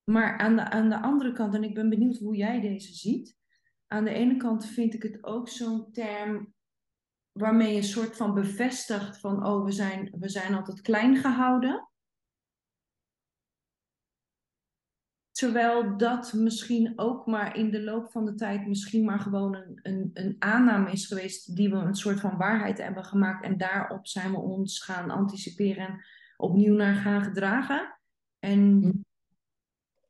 [0.05, 3.37] Maar aan de, aan de andere kant, en ik ben benieuwd hoe jij deze ziet.
[3.87, 6.55] Aan de ene kant vind ik het ook zo'n term
[7.33, 11.88] waarmee je een soort van bevestigt van, oh, we zijn, we zijn altijd klein gehouden.
[15.39, 19.79] Terwijl dat misschien ook maar in de loop van de tijd misschien maar gewoon een,
[19.83, 24.07] een, een aanname is geweest die we een soort van waarheid hebben gemaakt en daarop
[24.07, 26.05] zijn we ons gaan anticiperen en
[26.37, 27.99] opnieuw naar gaan gedragen.
[28.39, 28.83] En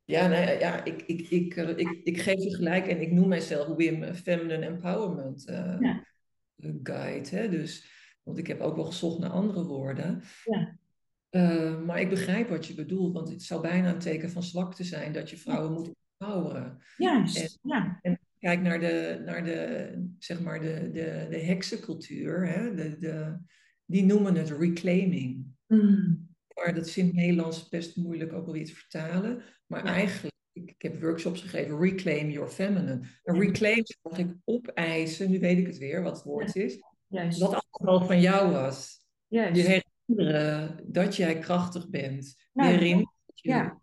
[0.05, 3.29] Ja, nee, ja ik, ik, ik, eh, ik, ik geef je gelijk en ik noem
[3.29, 6.05] mijzelf Wim eh, Feminine Empowerment eh, Ja.
[6.83, 7.37] Guide.
[7.37, 7.49] Hè?
[7.49, 7.91] Dus,
[8.23, 10.23] want ik heb ook wel gezocht naar andere woorden.
[10.45, 10.79] Ja.
[11.31, 14.85] Eh, maar ik begrijp wat je bedoelt, want het zou bijna een teken van zwakte
[14.85, 16.79] zijn dat je vrouwen moet empoweren.
[16.97, 18.01] juist, ja.
[18.39, 22.75] Kijk naar de, naar de, zeg maar de, de, de heksencultuur, hè?
[22.75, 23.37] De, de,
[23.85, 25.45] die noemen het reclaiming.
[25.67, 29.43] Mm, Maar dat is in het Nederlands best moeilijk ook wel weer te vertalen.
[29.67, 29.93] Maar Ja.
[29.93, 33.01] eigenlijk, ik, ik heb workshops gegeven, reclaim your feminine.
[33.23, 33.41] En Ja.
[33.41, 37.65] reclaim is eigenlijk opeisen, nu weet ik het weer wat het woord is, juist, wat
[37.71, 39.05] allemaal van jou was.
[39.27, 39.83] Juist.
[40.17, 42.37] Herinneren dat jij krachtig bent.
[42.53, 43.81] Nou, herinneren Ja,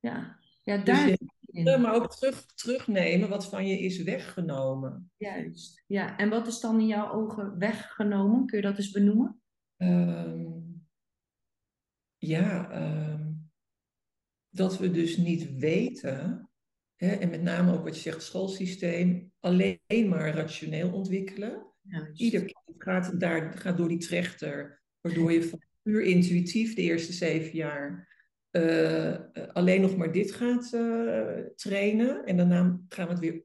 [0.00, 0.38] ja.
[0.62, 1.80] Ja, Dus daar je- in.
[1.80, 5.10] maar ook terug, terugnemen wat van je is weggenomen.
[5.16, 5.84] Juist.
[5.86, 8.46] Ja, en wat is dan in jouw ogen weggenomen?
[8.46, 9.40] Kun je dat eens benoemen?
[9.76, 10.48] Ehm,
[12.18, 13.32] ja, ehm,
[14.50, 16.50] dat we dus niet weten,
[16.96, 21.66] hè, en met name ook wat je zegt, schoolsysteem, alleen maar rationeel ontwikkelen.
[21.82, 22.20] Juist.
[22.20, 27.12] Ieder kind gaat, daar, gaat door die trechter, waardoor je van puur intuïtief de eerste
[27.12, 28.08] zeven jaar
[28.50, 29.20] eh, eh,
[29.52, 32.24] alleen nog maar dit gaat eh, trainen.
[32.24, 33.42] En daarna gaan we het weer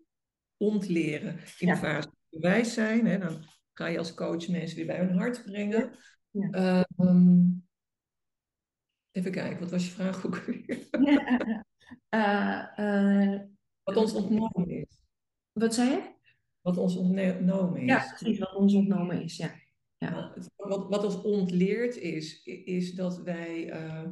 [0.58, 1.74] ontleren in Ja.
[1.74, 3.06] de fase dat we wijs zijn.
[3.06, 3.18] Hè.
[3.18, 5.92] Dan ga je als coach mensen weer bij hun hart brengen.
[6.30, 6.50] Ja.
[6.52, 7.44] Ehm,
[9.12, 10.88] even kijken, wat was je vraag ook weer?
[13.84, 14.98] Wat ons ontnomen is.
[15.52, 16.14] wat zei je?
[16.62, 17.88] Wat ons ontnomen is.
[17.88, 19.52] Ja, precies, wat ons ontnomen is, ja.
[20.68, 24.10] Wat, wat ons ontleerd is, is dat wij, eh,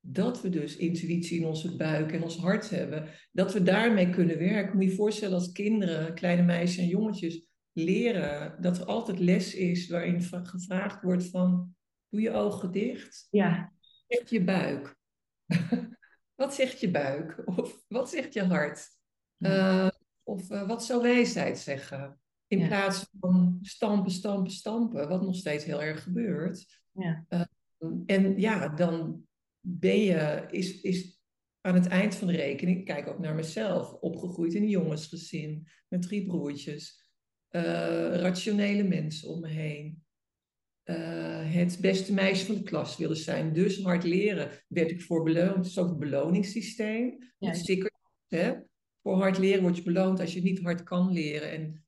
[0.00, 4.38] dat we dus intuïtie in onze buik en ons hart hebben, dat we daarmee kunnen
[4.38, 4.74] werken.
[4.74, 9.54] Moet je je voorstellen als kinderen, kleine meisjes en jongetjes, leren dat er altijd les
[9.54, 11.74] is waarin gevraagd wordt van,
[12.08, 14.96] doe je ogen dicht, Ja, wat zegt je buik?
[16.40, 17.42] wat zegt je buik?
[17.44, 18.88] Of wat zegt je hart?
[19.38, 19.88] Eh,
[20.22, 22.20] of eh, wat zou wijsheid zeggen?
[22.50, 22.66] In Ja.
[22.66, 26.82] plaats van stampen, stampen, stampen, wat nog steeds heel erg gebeurt.
[26.92, 27.26] ja,
[28.06, 29.22] En ja, dan
[29.60, 31.20] ben je, is, is
[31.60, 35.66] aan het eind van de rekening, ik kijk ook naar mezelf, opgegroeid in een jongensgezin
[35.88, 37.10] met drie broertjes,
[37.48, 37.62] eh,
[38.14, 40.04] rationele mensen om me heen.
[40.82, 43.52] Eh, het beste meisje van de klas willen zijn.
[43.52, 45.56] Dus hard leren werd ik voor beloond.
[45.56, 47.10] Het is ook het beloningssysteem.
[47.10, 47.60] Het Juist.
[47.60, 47.90] sticker,
[48.28, 48.52] hè?
[49.02, 51.50] Voor hard leren word je beloond als je niet hard kan leren.
[51.50, 51.84] En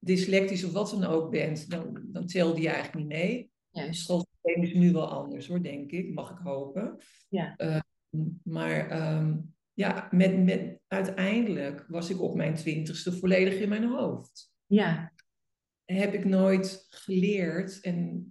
[0.00, 3.50] dyslectisch of wat dan ook bent, dan, dan telde je eigenlijk niet mee.
[3.70, 6.14] Het schoolsysteem is nu wel anders hoor, denk ik.
[6.14, 6.98] Mag ik hopen.
[7.28, 7.56] Ja.
[7.56, 7.80] Eh,
[8.42, 9.36] maar ehm,
[9.72, 14.52] ja, met, met, uiteindelijk was ik op mijn twintigste volledig in mijn hoofd.
[14.66, 15.12] Ja,
[15.84, 17.80] Heb ik nooit geleerd.
[17.80, 18.28] En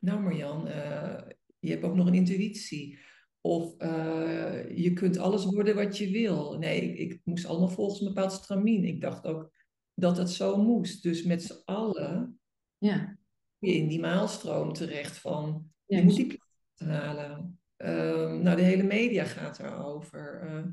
[0.00, 1.22] nou Marjan, eh,
[1.58, 2.98] je hebt ook nog een intuïtie.
[3.40, 6.58] Of eh, je kunt alles worden wat je wil.
[6.58, 8.84] Nee, ik, ik moest allemaal volgens een bepaald stramien.
[8.84, 9.55] Ik dacht ook
[9.98, 11.02] dat het zo moest.
[11.02, 12.40] Dus met z'n allen
[12.78, 13.18] ja,
[13.58, 17.60] je in die maalstroom terecht van je moet die plaats halen.
[17.76, 20.42] Ehm, nou, de hele media gaat daarover.
[20.44, 20.64] Uh,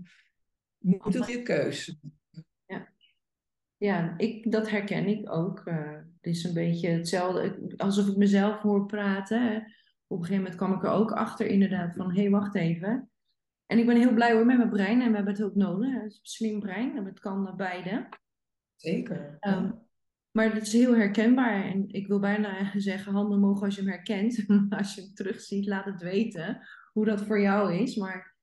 [0.77, 1.97] je moet een goede keuze.
[3.77, 5.59] ja ik, dat herken ik ook.
[5.59, 9.57] Eh, het is een beetje hetzelfde, alsof ik mezelf hoor praten.
[10.07, 13.11] Op een gegeven moment kwam ik er ook achter inderdaad van, hé, hey, wacht even.
[13.65, 15.93] En ik ben heel blij hoor met mijn brein en we hebben het ook nodig.
[15.93, 18.09] Het is een slim brein en het kan beide.
[18.83, 19.37] Zeker.
[19.39, 19.71] Ehm,
[20.31, 21.63] Maar het is heel herkenbaar.
[21.63, 24.45] En ik wil bijna zeggen, handen omhoog als je hem herkent.
[24.79, 27.95] Als je hem terugziet, laat het weten hoe dat voor jou is.
[27.95, 28.35] Maar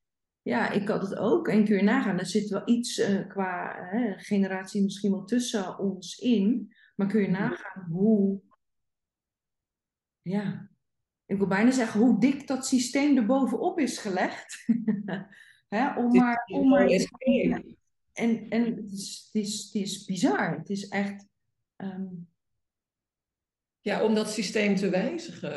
[0.42, 1.48] ja, ik had het ook.
[1.48, 5.78] En kun je nagaan, er zit wel iets eh, qua hè, generatie misschien wel tussen
[5.78, 6.74] ons in.
[6.96, 8.40] Maar kun je nagaan hoe...
[10.22, 10.70] Ja,
[11.26, 14.64] ik wil bijna zeggen hoe dik dat systeem er bovenop is gelegd.
[15.68, 16.44] Hè, om maar...
[16.52, 16.86] Om maar
[18.20, 20.58] en, en het, is, het, is, het is bizar.
[20.58, 21.26] Het is echt...
[21.76, 22.06] ehm,
[23.80, 25.52] Ja, om dat systeem te wijzigen.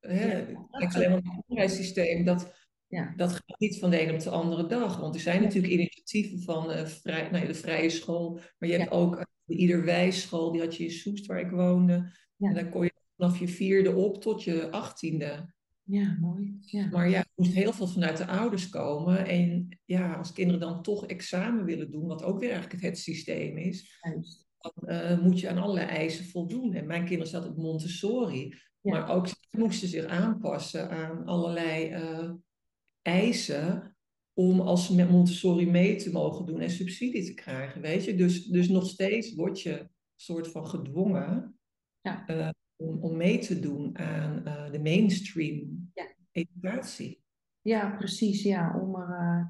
[0.00, 0.38] Hè?
[0.38, 2.24] Ja, Kijk alleen maar het onderwijssysteem.
[2.24, 2.52] Dat,
[2.86, 3.12] Ja.
[3.16, 5.00] dat gaat niet van de ene op de andere dag.
[5.00, 8.40] Want er zijn natuurlijk initiatieven van eh, vrij, nou de vrije school.
[8.58, 10.52] Maar je hebt ook eh, de Iederwijs school.
[10.52, 12.12] Die had je in Soest, waar ik woonde.
[12.38, 15.53] En daar kon je vanaf je vierde op tot je achttiende.
[15.84, 16.58] Ja, mooi.
[16.60, 16.88] Ja.
[16.88, 19.26] Maar ja, er moest heel veel vanuit de ouders komen.
[19.26, 23.56] En ja, als kinderen dan toch examen willen doen, wat ook weer eigenlijk het systeem
[23.56, 24.46] is, Juist.
[24.58, 26.74] dan eh, moet je aan allerlei eisen voldoen.
[26.74, 28.90] En mijn kinderen zaten op Montessori, Ja.
[28.90, 32.30] maar ook ze moesten zich aanpassen aan allerlei eh,
[33.02, 33.96] eisen
[34.32, 38.14] om als ze met Montessori mee te mogen doen en subsidie te krijgen, weet je.
[38.14, 41.58] Dus, dus nog steeds word je soort van gedwongen
[42.00, 42.26] Ja.
[42.26, 42.48] eh,
[42.88, 46.06] om, om mee te doen aan eh, de mainstream Ja.
[46.30, 47.22] educatie.
[47.60, 48.42] Ja, precies.
[48.42, 49.46] Ja, om er eh,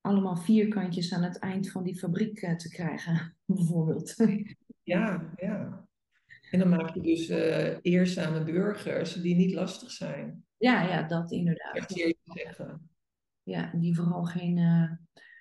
[0.00, 4.16] allemaal vierkantjes aan het eind van die fabriek eh, te krijgen, bijvoorbeeld.
[4.82, 5.86] Ja, ja.
[6.50, 7.28] En dan maak je dus
[7.82, 10.44] eerzame burgers die niet lastig zijn.
[10.56, 11.94] ja, ja, dat inderdaad.
[13.42, 14.58] Ja, die vooral geen,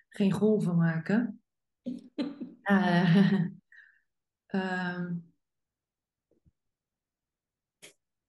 [0.09, 1.41] geen golven maken.
[2.61, 3.15] Eh,
[4.45, 5.15] ehm,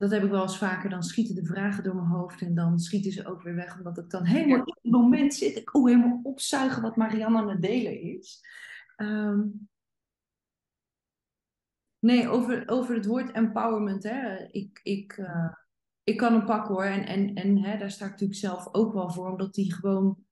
[0.02, 0.90] dat heb ik wel eens vaker.
[0.90, 3.76] Dan schieten de vragen door mijn hoofd en dan schieten ze ook weer weg.
[3.76, 5.56] Omdat ik dan helemaal in het moment zit.
[5.56, 8.40] Ik oh, helemaal opzuigen wat Marianne aan het delen is.
[8.96, 9.40] Ehm,
[11.98, 14.02] nee, over, over het woord empowerment.
[14.02, 14.48] Hè.
[14.50, 15.54] Ik, ik, eh,
[16.04, 16.84] ik kan hem pakken hoor.
[16.84, 20.24] En, en, en hè, daar sta ik natuurlijk zelf ook wel voor, omdat hij gewoon.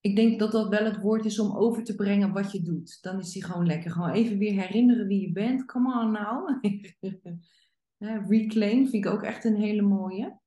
[0.00, 3.02] Ik denk dat dat wel het woord is om over te brengen wat je doet.
[3.02, 3.90] Dan is hij gewoon lekker.
[3.90, 5.64] Gewoon even weer herinneren wie je bent.
[5.64, 6.60] Come on nou.
[8.00, 10.40] Reclaim vind ik ook echt een hele mooie.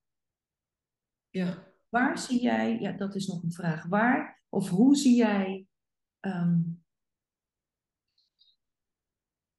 [1.29, 1.71] Ja.
[1.89, 3.85] Waar zie jij, ja, dat is nog een vraag.
[3.85, 5.67] Waar of hoe zie jij,
[6.19, 6.59] ehm,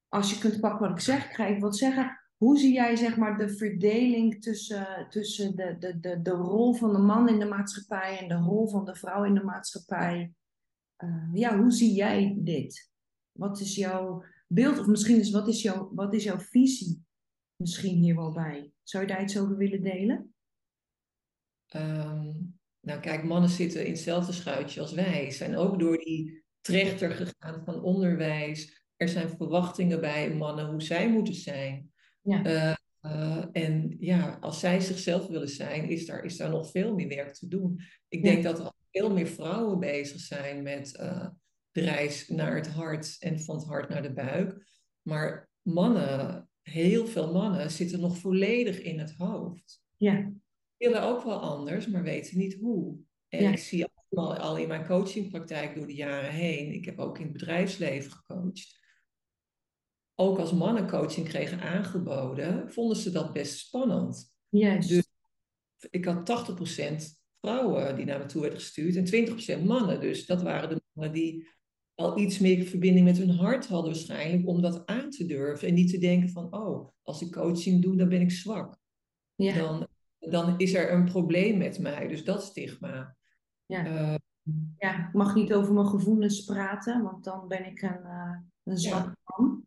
[0.09, 2.19] als je kunt pakken wat ik zeg, ga ik wat zeggen.
[2.37, 6.93] Hoe zie jij zeg maar de verdeling tussen, tussen de, de, de, de rol van
[6.93, 10.35] de man in de maatschappij en de rol van de vrouw in de maatschappij?
[10.99, 12.91] Uh, ja, hoe zie jij dit?
[13.33, 17.05] Wat is jouw beeld, of misschien is wat is jouw, wat is jouw visie
[17.57, 18.73] misschien hier wel bij?
[18.83, 20.35] Zou je daar iets over willen delen?
[21.77, 25.31] Um, nou kijk, mannen zitten in hetzelfde schuitje als wij.
[25.31, 28.83] Zijn ook door die trechter gegaan van onderwijs.
[28.97, 31.93] Er zijn verwachtingen bij mannen hoe zij moeten zijn.
[32.21, 32.47] Ja.
[32.47, 36.95] Uh, uh, en ja, als zij zichzelf willen zijn, is daar, is daar nog veel
[36.95, 37.81] meer werk te doen.
[38.09, 41.29] Ik denk dat er veel meer vrouwen bezig zijn met uh,
[41.71, 44.67] de reis naar het hart en van het hart naar de buik.
[45.03, 49.83] Maar mannen, heel veel mannen, zitten nog volledig in het hoofd.
[49.97, 50.33] Ja
[50.85, 52.99] willen ook wel anders, maar weten niet hoe.
[53.29, 57.19] En ik zie al, al in mijn coachingpraktijk door de jaren heen, ik heb ook
[57.19, 58.83] in het bedrijfsleven gecoacht.
[60.15, 64.35] Ook als mannen coaching kregen aangeboden, vonden ze dat best spannend.
[64.49, 64.87] Yes.
[64.87, 65.07] Dus
[65.91, 66.95] ik had 80%
[67.41, 70.01] vrouwen die naar me toe werden gestuurd en 20% mannen.
[70.01, 71.49] Dus dat waren de mannen die
[71.95, 75.69] al iets meer verbinding met hun hart hadden waarschijnlijk om dat aan te durven.
[75.69, 78.79] En niet te denken van, oh, als ik coaching doe, dan ben ik zwak.
[79.35, 79.55] Ja.
[79.55, 79.87] Dan
[80.31, 82.09] dan is er een probleem met mij.
[82.09, 83.17] Dus dat stigma.
[83.67, 83.87] Ja.
[83.87, 84.15] Uh,
[84.79, 88.79] ja, ik mag niet over mijn gevoelens praten, want dan ben ik een, uh, een
[88.79, 89.67] zwakke man.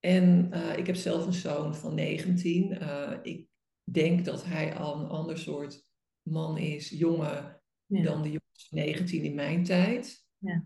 [0.00, 2.78] En uh, ik heb zelf een zoon van 19.
[3.22, 3.46] ik
[3.84, 5.84] denk dat hij al een ander soort
[6.22, 10.24] man is, jongen, dan de jongens van 19 in mijn tijd.
[10.38, 10.64] Ja.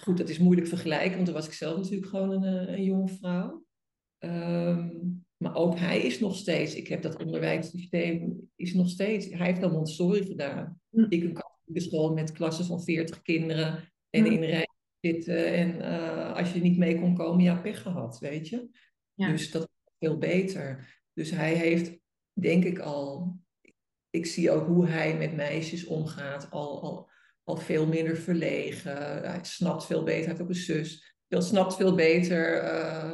[0.00, 3.08] Goed, dat is moeilijk vergelijken, want toen was ik zelf natuurlijk gewoon een, een jonge
[3.08, 3.64] vrouw.
[4.18, 9.46] Um, maar ook hij is nog steeds, ik heb dat onderwijssysteem, is nog steeds, hij
[9.46, 10.80] heeft al Montessori gedaan.
[10.90, 11.06] Mm.
[11.08, 14.26] Ik een katholieke school met klassen van 40 kinderen en mm.
[14.26, 14.68] in rij
[15.00, 15.52] zitten.
[15.52, 18.68] En uh, als je niet mee kon komen, ja, pech gehad, weet je.
[19.14, 19.30] Ja.
[19.30, 21.00] Dus dat is veel beter.
[21.12, 21.98] Dus hij heeft,
[22.32, 23.36] denk ik al,
[24.10, 27.10] ik zie ook hoe hij met meisjes omgaat, al, al,
[27.46, 28.96] al veel minder verlegen.
[29.22, 31.14] Hij snapt veel beter, hij heeft ook een zus.
[31.28, 33.12] Hij snapt veel beter uh,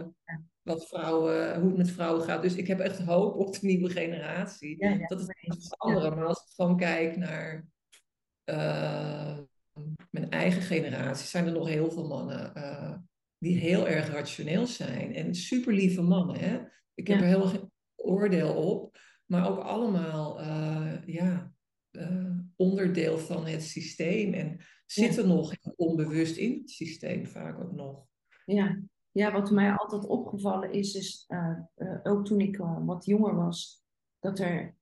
[0.63, 2.43] wat vrouwen, hoe het met vrouwen gaat.
[2.43, 5.07] Dus ik heb echt hoop op de nieuwe generatie.
[5.09, 6.15] dat is het andere.
[6.15, 7.67] Maar als ik gewoon kijk naar
[8.51, 9.39] uh,
[10.11, 12.95] mijn eigen generatie, zijn er nog heel veel mannen uh,
[13.39, 15.15] die heel erg rationeel zijn.
[15.15, 16.39] En super lieve mannen.
[16.39, 16.61] Hè?
[16.95, 18.99] Ik heb er helemaal geen oordeel op.
[19.27, 21.53] Maar ook allemaal uh, ja,
[22.63, 24.33] onderdeel van het systeem.
[24.33, 28.07] En zitten nog onbewust in het systeem vaak ook nog.
[28.45, 33.05] Ja, ja, wat mij altijd opgevallen is, is uh, uh, ook toen ik uh, wat
[33.05, 33.85] jonger was,
[34.19, 34.77] dat er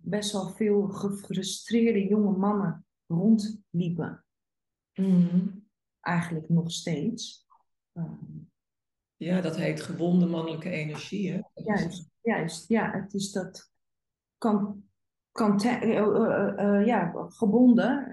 [0.00, 4.24] best wel veel gefrustreerde jonge mannen rondliepen.
[4.94, 5.68] Mm.
[6.00, 7.46] Eigenlijk nog steeds.
[9.16, 11.40] ja, dat heet gewonde mannelijke energie, hè?
[11.54, 12.68] Juist, juist.
[12.68, 13.70] Ja, het is dat
[14.38, 14.89] kan,
[15.32, 15.60] kan
[16.84, 18.06] ja, gebonden,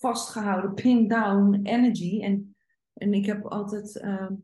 [0.00, 2.22] vastgehouden, pin down energy.
[2.22, 2.56] En,
[2.92, 4.34] en ik heb altijd ehm,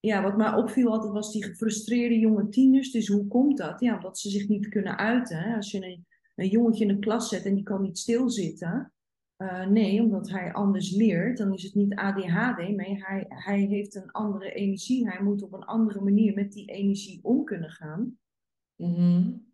[0.00, 2.90] ja, wat mij opviel altijd was die gefrustreerde jonge tieners.
[2.90, 3.80] Dus hoe komt dat?
[3.80, 5.38] Ja, omdat ze zich niet kunnen uiten.
[5.38, 5.56] Hè?
[5.56, 8.92] Als je een, een jongetje in een klas zet en die kan niet stilzitten.
[9.36, 13.94] Uh, nee, omdat hij anders leert, dan is het niet ADHD, maar hij, hij heeft
[13.94, 15.08] een andere energie.
[15.08, 18.18] Hij moet op een andere manier met die energie om kunnen gaan.
[18.76, 19.47] Mm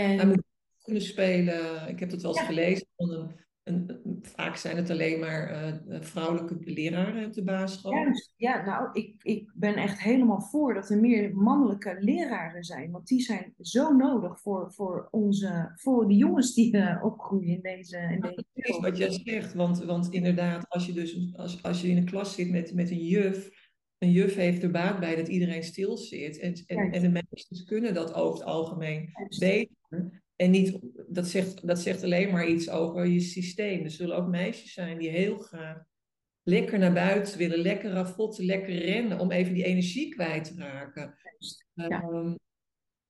[0.00, 0.16] en...
[0.16, 0.42] Hij moet
[0.82, 1.88] kunnen spelen.
[1.88, 6.56] Ik heb het wel eens gelezen een en, vaak zijn het alleen maar uh, vrouwelijke
[6.64, 7.92] leraren op de basisschool.
[7.92, 12.90] Ja, ja nou, ik, ik ben echt helemaal voor dat er meer mannelijke leraren zijn.
[12.90, 17.60] Want die zijn zo nodig voor, voor, onze, voor de jongens die uh, opgroeien in
[17.60, 18.20] deze, in
[18.52, 22.04] deze wat jij zegt, want, want inderdaad, als je, dus, als, als je in een
[22.04, 23.61] klas zit met, met een juf...
[24.02, 26.38] Een juf heeft er baat bij dat iedereen stil zit.
[26.38, 29.76] En, en, en de meisjes kunnen dat over het algemeen beter.
[30.36, 33.84] En niet, dat, zegt, dat zegt alleen maar iets over je systeem.
[33.84, 35.82] Er zullen ook meisjes zijn die heel graag
[36.42, 41.16] lekker naar buiten willen, lekker ravotten, lekker rennen, om even die energie kwijt te raken.
[41.74, 42.34] Ehm,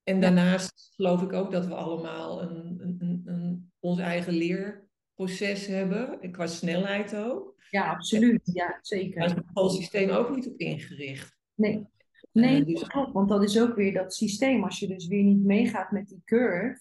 [0.02, 6.30] en daarnaast geloof ik ook dat we allemaal een, een, een, ons eigen leerproces hebben,
[6.30, 7.51] qua snelheid ook.
[7.72, 8.40] Ja, absoluut.
[8.44, 9.20] Ja, zeker.
[9.20, 11.36] Daar is het systeem ook niet op ingericht.
[11.54, 11.86] Nee.
[12.32, 12.86] Nee, Uh, dus...
[12.86, 14.64] klopt, want dat is ook weer dat systeem.
[14.64, 16.80] Als je dus weer niet meegaat met die curve.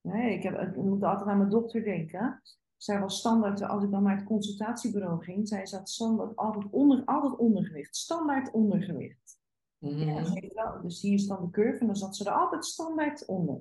[0.00, 2.42] Nee, ik, heb, ik moet altijd aan mijn dokter denken.
[2.76, 7.02] Zij was standaard, als ik dan naar het consultatiebureau ging, zij zat standaard altijd, onder,
[7.04, 7.96] altijd ondergewicht.
[7.96, 9.38] Standaard ondergewicht.
[9.78, 9.98] Mm
[10.54, 13.60] ja, dus hier is dan de curve en dan zat ze er altijd standaard onder.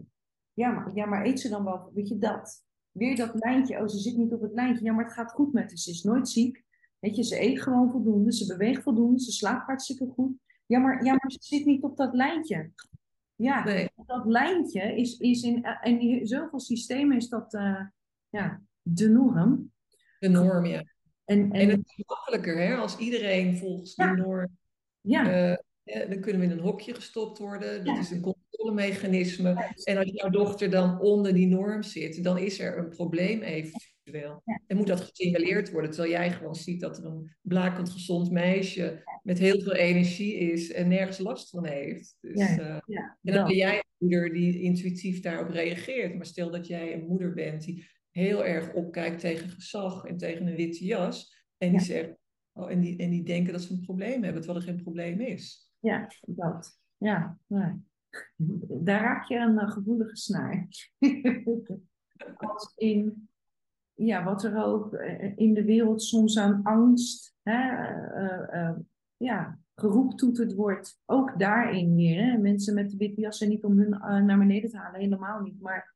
[0.54, 2.64] Ja maar, ja, maar eet ze dan wel, weet je dat?
[2.94, 4.86] Weer dat lijntje, oh ze zit niet op het lijntje.
[4.86, 6.64] Ja, maar het gaat goed met haar, ze is nooit ziek.
[7.00, 10.32] Weet je, ze eet gewoon voldoende, ze beweegt voldoende, ze slaapt hartstikke goed.
[10.66, 12.72] Ja, maar, ja, maar ze zit niet op dat lijntje.
[13.36, 13.90] Ja, nee.
[14.06, 17.86] dat lijntje is, is in, in zoveel systemen is dat uh,
[18.30, 19.72] ja, de norm.
[20.20, 20.84] De norm, ja.
[21.26, 22.76] En, en, en het is makkelijker, hè?
[22.76, 24.16] Als iedereen volgens ja.
[24.16, 24.58] de norm...
[25.02, 25.50] Ja.
[25.50, 27.86] Uh, dan kunnen we in een hokje gestopt worden.
[27.86, 28.02] Dat ja.
[28.02, 29.50] is een controlemechanisme.
[29.50, 29.74] Ja.
[29.84, 34.44] En als jouw dochter dan onder die norm zit, dan is er een probleem eventueel.
[34.68, 39.04] En moet dat gesignaleerd worden, terwijl jij gewoon ziet dat er een blakend gezond meisje
[39.24, 42.18] met heel veel energie is en nergens last van heeft.
[42.22, 42.82] Dus, uh, en
[43.22, 46.16] dan ben jij een moeder die intuïtief daarop reageert.
[46.16, 50.48] Maar stel dat jij een moeder bent die heel erg opkijkt tegen gezag en tegen
[50.48, 51.46] een witte jas.
[51.58, 52.16] En die zegt,
[52.54, 55.20] oh, en, die, en die denken dat ze een probleem hebben, terwijl er geen probleem
[55.20, 55.63] is.
[55.84, 56.80] Ja, dat.
[56.98, 57.38] Ja,
[58.68, 60.68] daar raak je een uh, gevoelige snaar.
[62.38, 63.30] Als in,
[63.94, 64.94] ja, wat er ook
[65.36, 68.76] in de wereld soms aan angst, hè, uh, uh,
[69.18, 71.02] ja, geroeptoeterd wordt.
[71.06, 72.26] Ook daarin weer.
[72.26, 72.38] Hè.
[72.38, 75.62] Mensen met de witte jassen niet om hun naar beneden te halen, helemaal niet.
[75.62, 75.96] Maar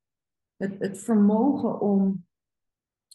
[0.56, 2.26] het, het vermogen om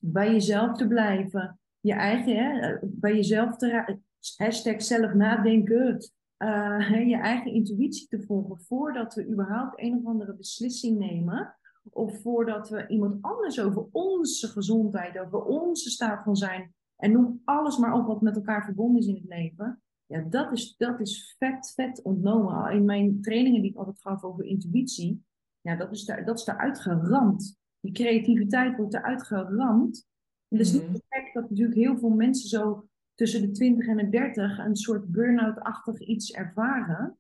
[0.01, 3.99] bij jezelf te blijven, je eigen, hè, bij jezelf te
[4.37, 5.99] hashtag zelf nadenken,
[6.43, 11.57] uh, je eigen intuïtie te volgen voordat we überhaupt een of andere beslissing nemen.
[11.91, 16.75] Of voordat we iemand anders over onze gezondheid, over onze staat van zijn.
[16.97, 19.83] En noem alles maar op wat met elkaar verbonden is in het leven.
[20.07, 22.73] Ja, dat is, dat is vet, vet ontnomen.
[22.73, 25.25] In mijn trainingen die ik altijd gaf over intuïtie.
[25.61, 27.59] Ja, dat is, daar, dat is eruit geramd.
[27.81, 30.07] Die creativiteit wordt eruit geramd.
[30.49, 32.89] En het is niet zo gek dat natuurlijk heel veel mensen zo
[33.23, 37.19] tussen de 20 en de 30 een soort burn-out-achtig iets ervaren.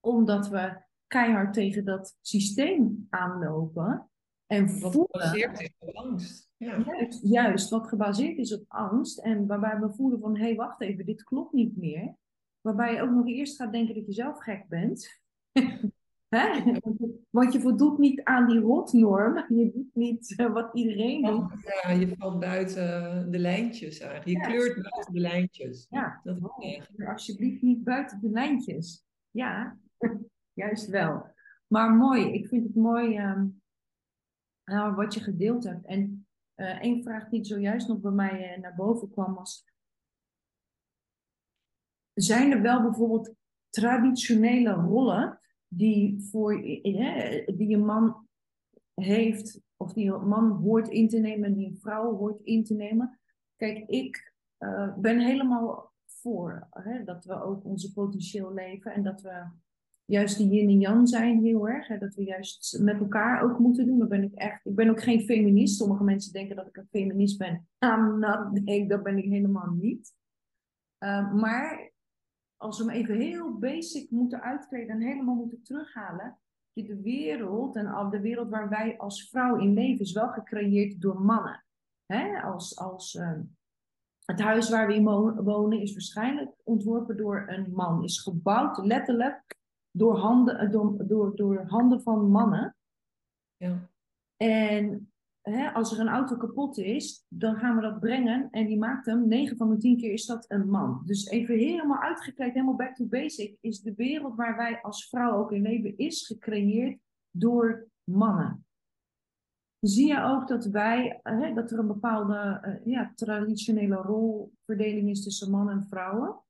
[0.00, 4.10] Omdat we keihard tegen dat systeem aanlopen.
[4.46, 6.50] En wat gebaseerd is op angst.
[6.56, 6.78] Ja.
[6.78, 9.18] Juist, juist, wat gebaseerd is op angst.
[9.18, 12.16] En waarbij we voelen van, hé, hey, wacht even, dit klopt niet meer.
[12.60, 15.20] Waarbij je ook nog eerst gaat denken dat je zelf gek bent.
[16.28, 16.62] Hè?
[17.30, 19.44] Want je voldoet niet aan die rotnorm.
[19.56, 21.52] Je doet niet uh, wat iedereen doet.
[21.82, 24.30] Ja, je valt buiten de lijntjes eigenlijk.
[24.30, 25.86] Je ja, kleurt buiten de lijntjes.
[25.90, 29.04] Ja, dat oh, alsjeblieft niet buiten de lijntjes.
[29.30, 29.78] Ja,
[30.52, 31.36] juist wel.
[31.66, 33.62] Maar mooi, ik vind het mooi um,
[34.64, 35.86] nou, wat je gedeeld hebt.
[35.86, 39.66] En uh, één vraag die zojuist nog bij mij uh, naar boven kwam was...
[42.14, 43.34] Zijn er wel bijvoorbeeld
[43.70, 48.26] traditionele rollen die, voor, die een man
[48.94, 52.64] heeft, of die een man hoort in te nemen en die een vrouw hoort in
[52.64, 53.18] te nemen.
[53.56, 59.20] Kijk, ik uh, ben helemaal voor hè, dat we ook onze potentieel leven en dat
[59.20, 59.46] we
[60.04, 61.88] juist die yin en yang zijn heel erg.
[61.88, 63.98] Hè, dat we juist met elkaar ook moeten doen.
[63.98, 64.66] Dan ben ik echt.
[64.66, 65.76] Ik ben ook geen feminist.
[65.76, 67.68] Sommige mensen denken dat ik een feminist ben.
[67.78, 70.14] I'm not, nee, dat ben ik helemaal niet.
[71.04, 71.92] Uh, maar
[72.58, 76.38] als we hem even heel basic moeten uitkleden en helemaal moeten terughalen.
[76.72, 81.00] De wereld en al de wereld waar wij als vrouw in leven is wel gecreëerd
[81.00, 81.64] door mannen.
[82.06, 82.40] Hè?
[82.42, 83.38] Als, als, uh,
[84.24, 85.04] het huis waar we in
[85.44, 88.04] wonen is waarschijnlijk ontworpen door een man.
[88.04, 89.56] Is gebouwd letterlijk
[89.90, 92.76] door handen, door, door, door handen van mannen.
[93.56, 93.88] Ja.
[94.36, 95.07] En
[95.52, 99.06] hè, als er een auto kapot is, dan gaan we dat brengen en die maakt
[99.06, 101.02] hem, 9 van de 10 keer is dat een man.
[101.04, 105.38] Dus even helemaal uitgekleed, helemaal back to basic, is de wereld waar wij als vrouw
[105.38, 106.98] ook in leven, is gecreëerd
[107.30, 108.66] door mannen.
[109.80, 115.22] Zie je ook dat wij, hè, dat er een bepaalde uh, ja, traditionele rolverdeling is
[115.22, 116.40] tussen mannen en vrouwen?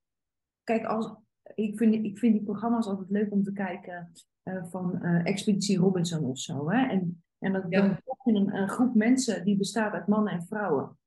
[0.62, 1.14] Kijk, als,
[1.55, 4.12] ik, vind, ik vind die programma's altijd leuk om te kijken
[4.45, 6.70] uh, van uh, Expeditie Robinson of zo.
[6.70, 6.87] Hè?
[6.87, 7.81] En en dat, ja.
[7.81, 7.99] dan
[8.35, 10.99] een, een, groep mensen die bestaat uit mannen en vrouwen.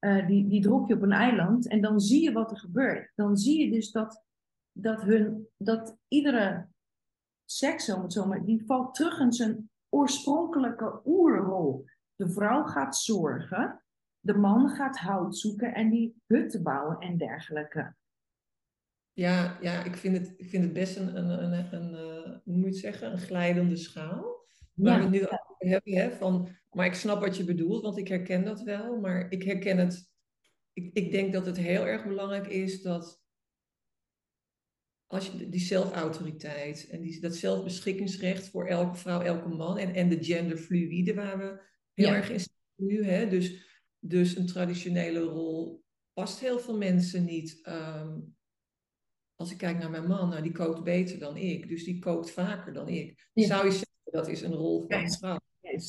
[0.00, 3.12] Uh, die, die drop je op een eiland en dan zie je wat er gebeurt.
[3.14, 4.24] Dan zie je dus dat,
[4.72, 6.68] dat, hun, dat iedere
[7.44, 11.84] seks, om het zo maar, die valt terug in zijn oorspronkelijke oerrol.
[12.16, 13.84] De vrouw gaat zorgen,
[14.20, 17.94] de man gaat hout zoeken en die hutten bouwen en dergelijke.
[19.12, 22.54] Ja, ja ik, vind het, ik vind het best een, een, een, een, een hoe
[22.54, 24.40] moet je het zeggen, een glijdende schaal
[24.74, 25.26] waar we het nu
[25.68, 29.00] Hè, van, maar ik snap wat je bedoelt, want ik herken dat wel.
[29.00, 30.08] Maar ik herken het.
[30.72, 33.20] Ik, ik denk dat het heel erg belangrijk is dat
[35.06, 40.08] als je die zelfautoriteit en die, dat zelfbeschikkingsrecht voor elke vrouw, elke man en, en
[40.08, 41.62] de genderfluïde waar we
[41.94, 43.04] heel erg in staan nu.
[43.04, 43.28] Hè?
[43.28, 47.58] Dus, dus een traditionele rol past heel veel mensen niet.
[47.62, 48.20] Ehm,
[49.34, 52.30] als ik kijk naar mijn man, nou, die kookt beter dan ik, dus die kookt
[52.30, 53.28] vaker dan ik.
[53.34, 55.38] Zou je zeggen, dat is een rol van een vrouw.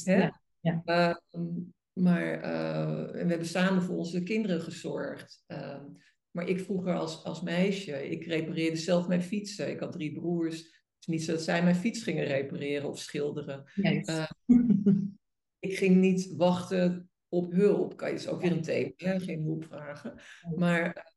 [0.03, 0.29] Hè?
[0.59, 0.81] Ja.
[0.85, 1.47] Ehm,
[1.93, 5.43] maar uh, we hebben samen voor onze kinderen gezorgd.
[5.47, 5.85] Ehm,
[6.31, 9.69] maar ik vroeger als, als meisje, ik repareerde zelf mijn fietsen.
[9.69, 10.57] Ik had drie broers.
[10.57, 13.63] Het is niet zo dat zij mijn fiets gingen repareren of schilderen.
[13.75, 14.25] Uh,
[15.67, 17.97] ik ging niet wachten op hulp.
[17.97, 19.19] Kan je is ook weer een thema, hè?
[19.19, 20.19] geen hulp vragen.
[20.55, 21.13] Maar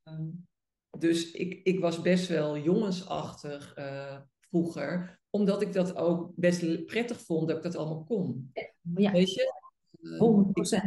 [0.98, 4.20] dus ik, ik was best wel jongensachtig uh,
[4.54, 8.52] vroeger, omdat ik dat ook best prettig vond dat ik dat allemaal kon.
[8.94, 9.12] Ja.
[9.12, 9.62] Weet je?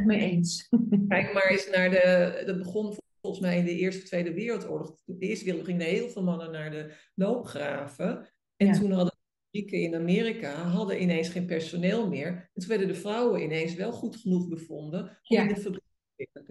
[0.01, 0.69] 100% mee eens.
[1.07, 2.43] Kijk maar eens naar de.
[2.45, 5.01] Dat begon volgens mij in de Eerste Tweede Wereldoorlog.
[5.05, 8.27] De Eerste Wereldoorlog gingen heel veel mannen naar de loopgraven.
[8.55, 12.27] En toen hadden fabrieken in Amerika hadden ineens geen personeel meer.
[12.27, 15.86] En toen werden de vrouwen ineens wel goed genoeg bevonden om in de fabriek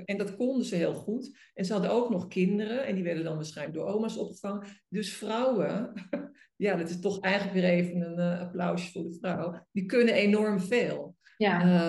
[0.05, 1.39] En dat konden ze heel goed.
[1.55, 2.87] En ze hadden ook nog kinderen.
[2.87, 4.67] En die werden dan waarschijnlijk door oma's opgevangen.
[4.89, 5.93] Dus vrouwen,
[6.57, 9.67] ja, dat is toch eigenlijk weer even een uh, applausje voor de vrouw.
[9.73, 11.17] Die kunnen enorm veel.
[11.37, 11.65] Ja.
[11.65, 11.89] Uh,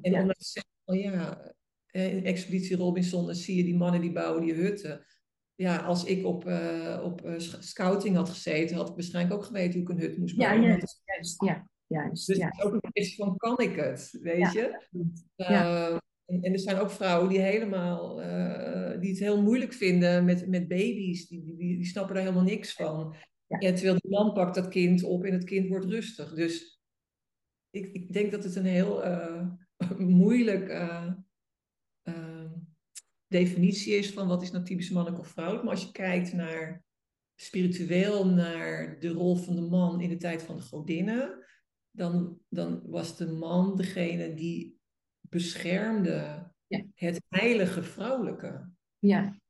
[0.00, 1.54] en omdat ze zeggen, oh ja,
[1.90, 5.06] in Expeditie Robinson, dan zie je die mannen die bouwen die hutten.
[5.54, 9.82] Ja, als ik op, uh, op scouting had gezeten, had ik waarschijnlijk ook geweten hoe
[9.82, 10.62] ik een hut moest bouwen.
[10.62, 11.68] Ja, juist, juist, ja.
[11.86, 12.46] Juist, dus ja.
[12.46, 14.86] het is ook een kwestie van, kan ik het, weet je?
[15.36, 15.96] Uh,
[16.26, 18.14] en, en, er zijn ook vrouwen die helemaal,
[19.00, 21.28] die het heel moeilijk vinden met, met baby's.
[21.28, 23.14] Die, die, die, snappen daar helemaal niks van.
[23.46, 23.72] Ja.
[23.72, 26.34] terwijl die man pakt dat kind op en het kind wordt rustig.
[26.34, 26.80] Dus
[27.70, 29.02] ik, ik denk dat het een heel
[29.98, 30.68] moeilijk
[33.28, 35.64] definitie is van wat is nou typisch mannelijk of vrouwelijk.
[35.64, 36.84] Maar als je kijkt naar
[37.34, 41.44] spiritueel naar de rol van de man in de tijd van de godinnen,
[41.90, 44.75] dan, dan was de man degene die
[45.28, 46.50] beschermde
[46.94, 48.70] het heilige vrouwelijke.
[48.98, 49.40] Ja.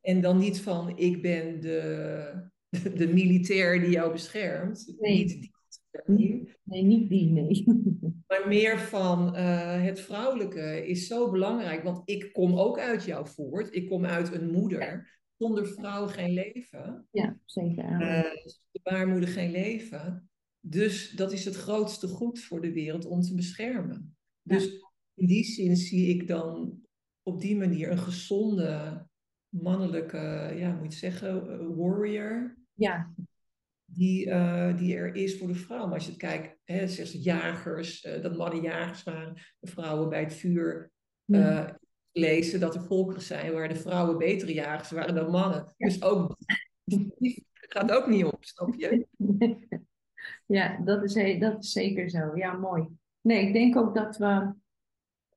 [0.00, 2.48] En dan niet van ik ben de,
[2.96, 4.94] de, militair die jou beschermt.
[4.98, 5.18] Nee.
[5.18, 6.50] Niet die.
[6.62, 7.64] Nee, niet die, nee.
[8.26, 13.28] Maar meer van uh, het vrouwelijke is zo belangrijk, want ik kom ook uit jou
[13.28, 13.74] voort.
[13.74, 15.10] Ik kom uit een moeder.
[15.36, 17.06] Zonder vrouw geen leven.
[17.10, 17.84] Ja, zeker.
[17.84, 18.22] Uh,
[18.70, 20.30] de baarmoeder geen leven.
[20.60, 24.16] Dus dat is het grootste goed voor de wereld om te beschermen.
[24.42, 24.81] Dus
[25.14, 26.80] in die zin zie ik dan
[27.22, 29.06] op die manier een gezonde
[29.48, 32.56] mannelijke, ja, moet je zeggen, eh, warrior.
[32.74, 33.14] Ja
[33.92, 35.84] die, uh, die er is voor de vrouw.
[35.84, 40.08] Maar als je het kijkt, hè, zegt jagers, uh, dat mannen jagers waren, de vrouwen
[40.08, 40.90] bij het vuur
[41.26, 41.68] uh,
[42.12, 45.74] lezen dat er volkeren zijn waar de vrouwen betere jagers waren dan mannen.
[45.76, 46.36] Dus ook,
[47.52, 49.06] gaat ook niet op, snap je?
[50.46, 52.36] Ja, dat is, dat is zeker zo.
[52.36, 52.88] Ja, mooi.
[53.20, 54.52] Nee, ik denk ook dat we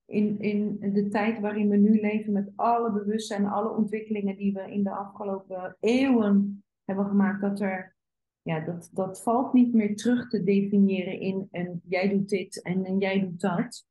[0.06, 4.72] in, in de tijd waarin we nu leven, met alle bewustzijn, alle ontwikkelingen die we
[4.72, 7.96] in de afgelopen eeuwen hebben gemaakt, dat er
[8.42, 12.86] ja, dat, dat valt niet meer terug te definiëren in en jij doet dit en,
[12.86, 13.86] en jij doet dat.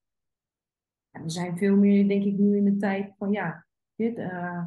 [1.11, 4.67] we zijn veel meer, denk ik, nu in de tijd van ja, dit uh,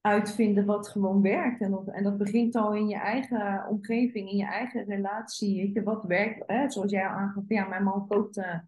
[0.00, 1.60] uitvinden wat gewoon werkt.
[1.60, 5.72] En dat, en dat begint al in je eigen omgeving, in je eigen relatie.
[5.72, 6.70] Je, wat werkt, hè?
[6.70, 8.58] zoals jij al aangaf, ja, mijn man kookt uh,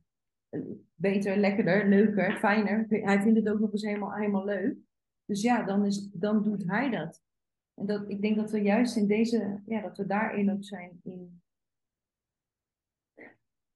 [0.95, 2.87] beter, lekkerder, leuker, fijner.
[2.89, 4.77] Hij vindt het ook nog eens helemaal, helemaal leuk.
[5.25, 7.23] Dus ja, dan, is, dan doet hij dat.
[7.75, 11.01] En dat, ik denk dat we juist in deze, ja, dat we daarin ook zijn
[11.03, 11.43] in.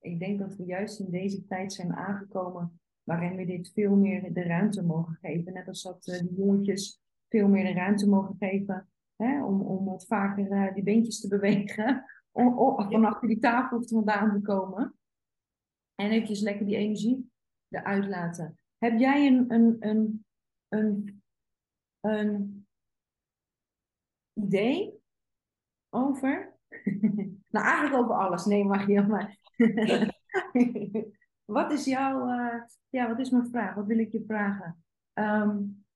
[0.01, 4.33] Ik denk dat we juist in deze tijd zijn aangekomen waarin we dit veel meer
[4.33, 5.53] de ruimte mogen geven.
[5.53, 9.85] Net als dat uh, die jongetjes veel meer de ruimte mogen geven hè, om, om
[9.85, 12.05] wat vaker uh, die beentjes te bewegen.
[12.33, 14.98] Om, om, van achter die tafel vandaan te komen.
[16.01, 17.31] En eventjes lekker die energie
[17.69, 18.59] eruit laten.
[18.79, 19.77] Heb jij een, een,
[20.69, 21.23] een,
[22.01, 22.67] een,
[24.33, 25.01] idee
[25.91, 26.55] over?
[27.55, 28.45] nou, eigenlijk over alles.
[28.45, 29.39] Nee, mag je maar.
[31.57, 33.75] wat is jouw, uh, ja, wat is mijn vraag?
[33.75, 34.85] Wat wil ik je vragen?
[35.15, 35.87] Um,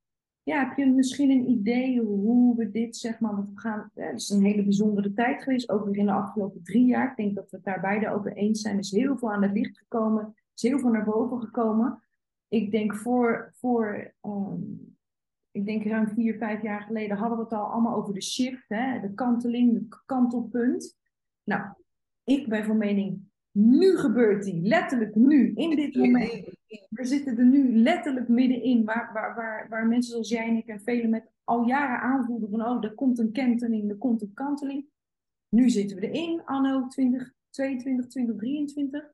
[0.42, 4.30] ja, heb je misschien een idee hoe we dit, zeg maar, want gaan, het is
[4.30, 7.10] een hele bijzondere tijd geweest, ook weer in de afgelopen drie jaar.
[7.10, 8.74] Ik denk dat we het daar beide over eens zijn.
[8.74, 12.02] Er is heel veel aan het licht gekomen, er is heel veel naar boven gekomen.
[12.48, 14.96] Ik denk voor, voor um,
[15.50, 18.68] ik denk ruim vier, vijf jaar geleden hadden we het al allemaal over de shift,
[18.68, 20.98] hè, de kanteling, het kantelpunt.
[21.44, 21.62] Nou,
[22.24, 26.44] ik ben van mening, Nu gebeurt die, letterlijk nu, in dit moment.
[26.88, 30.66] We zitten er nu letterlijk middenin, waar, waar, waar, waar mensen zoals jij en ik
[30.66, 34.34] en velen met al jaren aanvoelen van, oh, er komt een kenteling, er komt een
[34.34, 34.86] kanteling.
[35.48, 39.12] Nu zitten we erin, anno 2022, 2023.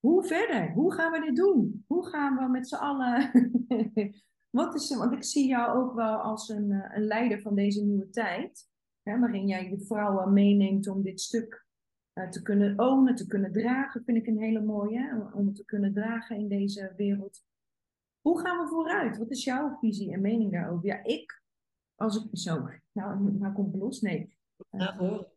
[0.00, 0.72] Hoe verder?
[0.72, 1.84] Hoe gaan we dit doen?
[1.86, 3.30] Hoe gaan we met z'n allen...
[4.50, 7.84] Wat is, want ik zie jou ook wel als een, eh, een leider van deze
[7.84, 8.68] nieuwe tijd.
[9.02, 11.66] Hè, waarin jij de vrouwen meeneemt om dit stuk
[12.12, 14.04] te kunnen ownen, te kunnen dragen.
[14.04, 15.30] Vind ik een hele mooie.
[15.34, 17.44] Om te kunnen dragen in deze wereld.
[18.20, 19.18] Hoe gaan we vooruit?
[19.18, 20.86] Wat is jouw visie en mening daarover?
[20.86, 21.42] Ja, ik,
[21.94, 24.00] als ik zo, nou, nou komt los.
[24.00, 24.36] Nee.
[24.70, 25.30] Nou, hoor.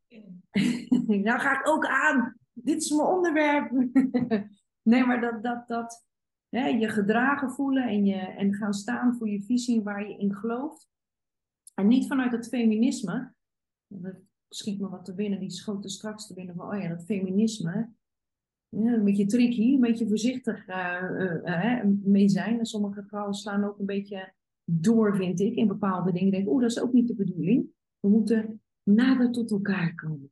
[1.27, 2.37] nou ga ik ook aan.
[2.53, 3.71] Dit is mijn onderwerp.
[4.91, 6.05] nee, maar dat, dat, dat
[6.49, 10.35] hè, je gedragen voelen en, je, en gaan staan voor je visie waar je in
[10.35, 10.89] gelooft.
[11.73, 13.33] En niet vanuit het feminisme.
[14.55, 17.05] Schiet me wat te binnen, die schoot er straks te binnen van, oh ja, dat
[17.05, 17.89] feminisme.
[18.69, 22.59] Ja, een beetje tricky, een beetje voorzichtig uh, uh, mee zijn.
[22.59, 24.33] En sommige vrouwen slaan ook een beetje
[24.63, 26.31] door, vind ik, in bepaalde dingen.
[26.31, 27.65] Denk, oh, dat is ook niet de bedoeling.
[27.99, 30.31] We moeten nader tot elkaar komen.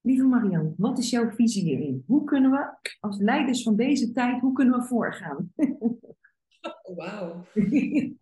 [0.00, 2.04] Lieve Marianne, wat is jouw visie hierin?
[2.06, 5.52] Hoe kunnen we, als leiders van deze tijd, hoe kunnen we voorgaan?
[6.82, 7.46] Oh, wauw.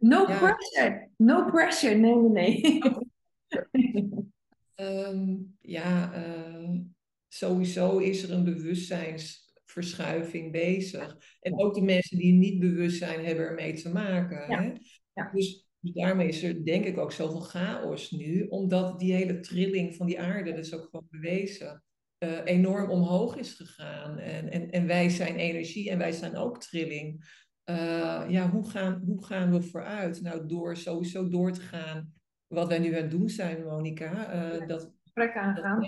[0.00, 1.08] no pressure.
[1.16, 1.94] No pressure.
[1.94, 4.22] Nee, nee, nee.
[4.76, 6.80] um, ja, uh,
[7.28, 11.16] sowieso is er een bewustzijnsverschuiving bezig.
[11.40, 14.48] En ook de mensen die niet bewust zijn, hebben ermee te maken.
[14.48, 14.62] Ja.
[14.62, 14.72] Hè?
[15.12, 15.30] Ja.
[15.32, 20.06] Dus daarmee is er denk ik ook zoveel chaos nu, omdat die hele trilling van
[20.06, 21.82] die aarde, dat is ook gewoon bewezen,
[22.18, 24.18] uh, enorm omhoog is gegaan.
[24.18, 27.42] En, en, en wij zijn energie en wij zijn ook trilling.
[27.70, 30.20] Uh, ja, hoe gaan, hoe gaan we vooruit?
[30.20, 32.13] Nou, door sowieso door te gaan
[32.54, 34.34] wat wij nu aan het doen zijn, Monika.
[34.34, 35.80] Uh, dat, Gesprek aangaan.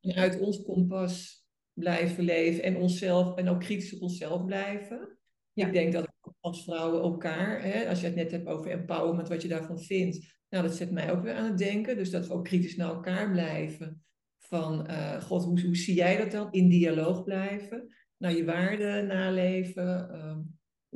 [0.00, 5.18] Dat uit ons kompas blijven leven en onszelf en ook kritisch op onszelf blijven.
[5.52, 5.66] Ja.
[5.66, 6.08] Ik denk dat
[6.40, 10.40] als vrouwen elkaar, hè, als je het net hebt over empowerment, wat je daarvan vindt,
[10.48, 11.96] nou, dat zet mij ook weer aan het denken.
[11.96, 14.04] Dus dat we ook kritisch naar elkaar blijven.
[14.38, 16.52] Van, uh, god, hoe, hoe zie jij dat dan?
[16.52, 20.08] In dialoog blijven, naar je waarden naleven.
[20.12, 20.38] Uh,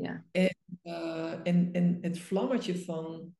[0.05, 0.25] ja.
[0.31, 3.35] en, uh, en, en het vlammetje van,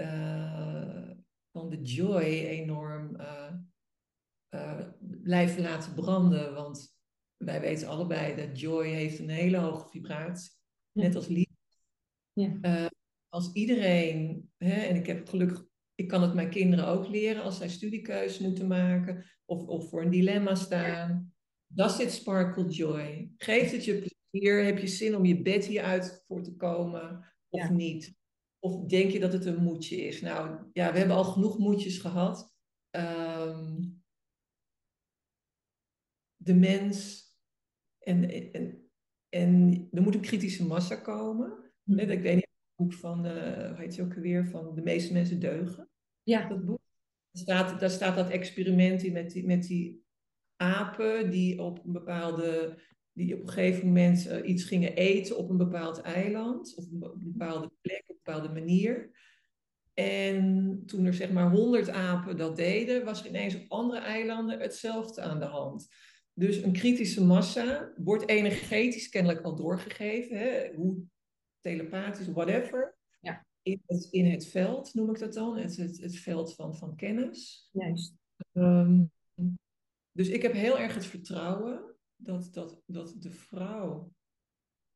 [0.00, 1.10] uh,
[1.52, 3.16] van de joy enorm
[5.22, 6.54] blijven laten branden.
[6.54, 6.96] Want
[7.36, 10.50] wij weten allebei dat joy heeft een hele hoge vibratie.
[10.92, 11.56] Net als liefde.
[12.32, 12.90] Ja.
[13.28, 17.56] Als iedereen, hè, en ik heb gelukkig, ik kan het mijn kinderen ook leren als
[17.56, 21.32] zij studiekeuzes moeten maken of, of voor een dilemma staan.
[21.66, 23.32] Does it sparkle joy?
[23.36, 23.98] Geeft het je
[24.30, 24.64] plezier?
[24.64, 27.70] Heb je zin om je bed hieruit voor te komen of ja.
[27.70, 28.17] niet?
[28.58, 30.20] Of denk je dat het een moedje is?
[30.20, 32.56] Nou ja, we hebben al genoeg moedjes gehad.
[32.90, 34.02] Um,
[36.36, 37.26] de mens
[37.98, 38.88] en, en
[39.28, 41.72] en er moet een kritische massa komen.
[41.82, 41.98] Mm.
[41.98, 43.32] Ik weet niet, het boek van, uh,
[43.66, 45.90] hoe heet je ook weer, van De meeste mensen deugen.
[46.22, 46.48] Ja.
[46.48, 46.80] Dat boek.
[47.30, 50.06] Daar staat, daar staat dat experiment in met die, met die
[50.56, 52.78] apen die op een bepaalde,
[53.18, 57.02] die op een gegeven moment uh, iets gingen eten op een bepaald eiland, of op
[57.02, 59.10] een bepaalde plek, op een bepaalde manier.
[59.94, 64.60] En toen er zeg maar honderd apen dat deden, was er ineens op andere eilanden
[64.60, 65.88] hetzelfde aan de hand.
[66.32, 70.74] Dus een kritische massa wordt energetisch kennelijk al doorgegeven, hè?
[70.74, 71.02] hoe
[71.60, 72.96] telepathisch, whatever.
[73.20, 73.46] Ja.
[73.62, 76.96] In, het, in het veld noem ik dat dan, het, het, het veld van, van
[76.96, 77.68] kennis.
[77.72, 78.14] Juist.
[78.52, 79.10] Um,
[80.12, 81.87] dus ik heb heel erg het vertrouwen
[82.18, 84.12] dat, dat, dat de vrouw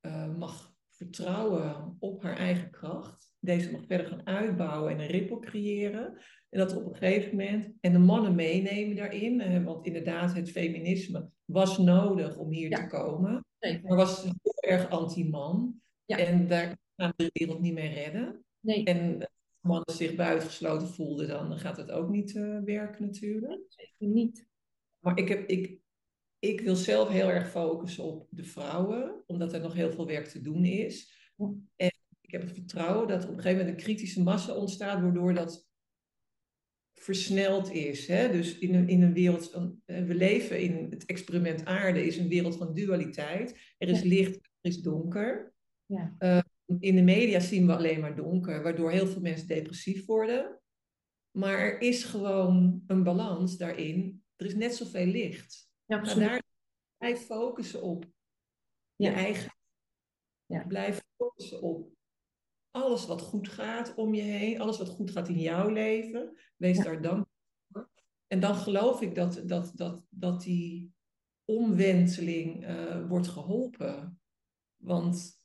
[0.07, 3.35] uh, mag vertrouwen op haar eigen kracht.
[3.39, 6.19] Deze mag verder gaan uitbouwen en een rippel creëren.
[6.49, 10.51] En dat op een gegeven moment, en de mannen meenemen daarin, eh, want inderdaad, het
[10.51, 12.77] feminisme was nodig om hier Ja.
[12.77, 13.45] te komen.
[13.59, 13.83] Zeker.
[13.89, 15.81] Maar was heel erg anti-man.
[16.05, 16.19] Ja.
[16.19, 18.45] En daar gaan we de wereld niet meer redden.
[18.61, 19.29] Nee, En als
[19.61, 23.61] mannen zich buitengesloten voelden, dan gaat het ook niet eh, werken natuurlijk.
[23.69, 24.47] zeker niet.
[24.99, 25.79] Maar ik, heb, ik,
[26.45, 30.27] ik wil zelf heel erg focussen op de vrouwen, omdat er nog heel veel werk
[30.27, 31.13] te doen is.
[31.77, 31.91] En
[32.21, 35.35] ik heb het vertrouwen dat er op een gegeven moment een kritische massa ontstaat, waardoor
[35.35, 35.69] dat
[36.95, 38.07] versneld is.
[38.07, 38.33] Hè?
[38.33, 42.29] Dus in een, in een wereld, van, we leven in het experiment aarde, is een
[42.29, 43.75] wereld van dualiteit.
[43.79, 45.55] Er is licht, er is donker.
[45.87, 46.17] Ja.
[46.19, 46.41] Uh,
[46.79, 50.61] in de media zien we alleen maar donker, waardoor heel veel mensen depressief worden.
[51.31, 54.23] Maar er is gewoon een balans daarin.
[54.37, 55.71] Er is net zoveel licht.
[55.93, 56.29] Ja, absoluut.
[56.29, 56.43] daar
[56.99, 58.05] blijf focussen op
[58.97, 59.15] je Ja.
[59.15, 59.57] eigen.
[60.47, 60.65] Ja.
[60.67, 61.91] Blijf focussen op
[62.71, 66.37] alles wat goed gaat om je heen, alles wat goed gaat in jouw leven.
[66.57, 66.83] Wees Ja.
[66.83, 67.27] daar dankbaar
[67.73, 67.91] voor.
[68.27, 70.95] en dan geloof ik dat, dat, dat, dat die
[71.45, 74.21] omwenteling uh, wordt geholpen.
[74.77, 75.41] Want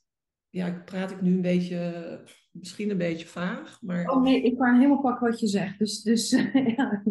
[0.50, 2.24] ja, praat ik nu een beetje,
[2.60, 4.08] misschien een beetje vaag, maar...
[4.10, 5.80] Oh nee, ik kan helemaal pakken wat je zegt.
[5.80, 6.30] Dus, dus
[6.78, 7.04] ja,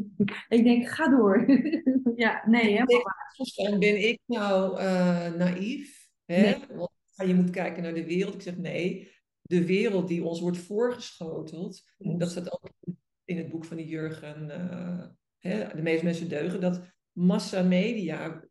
[0.49, 1.45] ik denk, ga door.
[2.17, 3.79] ja, nee, helemaal.
[3.79, 6.09] Ben ik nou uh, naïef?
[6.25, 6.43] Hè?
[6.43, 6.65] Nee.
[6.69, 8.35] Want je moet kijken naar de wereld.
[8.35, 9.11] Ik zeg nee,
[9.43, 12.71] de wereld die ons wordt voorgeschoteld, dat staat ook
[13.25, 15.07] in het boek van die Jurgen, uh,
[15.39, 16.81] hè, de meeste mensen deugen, dat
[17.13, 18.45] massamedia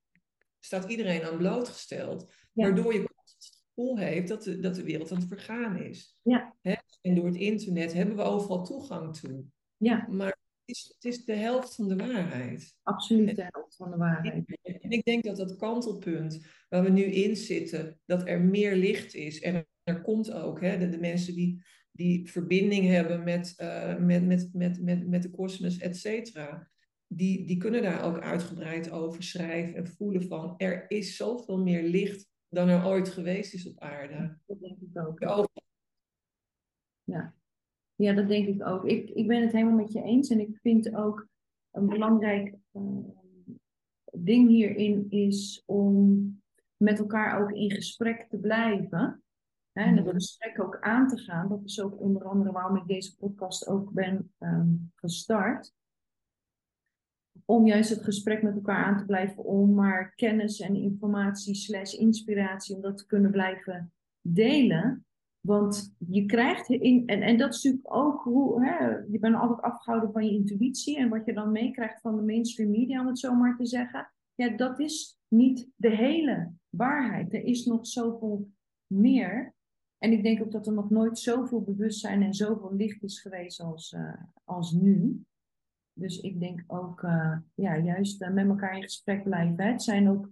[0.59, 2.33] staat iedereen aan blootgesteld.
[2.53, 6.17] Waardoor je het gevoel heeft dat de, dat de wereld aan het vergaan is.
[6.21, 6.55] Ja.
[6.61, 6.75] Hè?
[7.05, 9.43] En door het internet hebben we overal toegang toe.
[9.77, 10.07] Ja.
[10.09, 12.75] Maar het is, het is de helft van de waarheid.
[12.83, 14.59] Absoluut de helft van de waarheid.
[14.61, 19.13] En ik denk dat dat kantelpunt waar we nu in zitten, dat er meer licht
[19.13, 19.41] is.
[19.41, 24.25] En er komt ook hè, de, de mensen die, die verbinding hebben met, uh, met,
[24.25, 26.69] met, met, met, met de kosmos, et cetera
[27.07, 31.83] die, die kunnen daar ook uitgebreid over schrijven en voelen van er is zoveel meer
[31.83, 34.37] licht dan er ooit geweest is op aarde.
[34.45, 35.49] Dat denk ik ook.
[37.05, 37.33] Ja.
[37.95, 38.85] ja, dat denk ik ook.
[38.85, 41.27] Ik, ik ben het helemaal met je eens en ik vind ook
[41.71, 43.09] een belangrijk uh,
[44.11, 46.41] ding hierin is om
[46.77, 49.23] met elkaar ook in gesprek te blijven.
[49.71, 50.13] Hè, en dat mhm.
[50.13, 51.49] gesprek ook aan te gaan.
[51.49, 55.73] Dat is ook onder andere waarom ik deze podcast ook ben um, gestart
[57.45, 61.93] om juist het gesprek met elkaar aan te blijven, om maar kennis en informatie slash
[61.93, 65.05] inspiratie, om dat te kunnen blijven delen.
[65.45, 69.61] Want je krijgt, in, en, en dat is natuurlijk ook hoe, hè, je bent altijd
[69.61, 73.19] afgehouden van je intuïtie en wat je dan meekrijgt van de mainstream media, om het
[73.19, 74.11] zo maar te zeggen.
[74.35, 77.33] Ja, dat is niet de hele waarheid.
[77.33, 78.49] Er is nog zoveel
[78.87, 79.53] meer.
[79.97, 83.59] En ik denk ook dat er nog nooit zoveel bewustzijn en zoveel licht is geweest
[83.59, 85.25] als, uh, als nu.
[85.93, 89.65] Dus ik denk ook, uh, ja, juist uh, met elkaar in gesprek blijven.
[89.65, 90.29] Het zijn ook,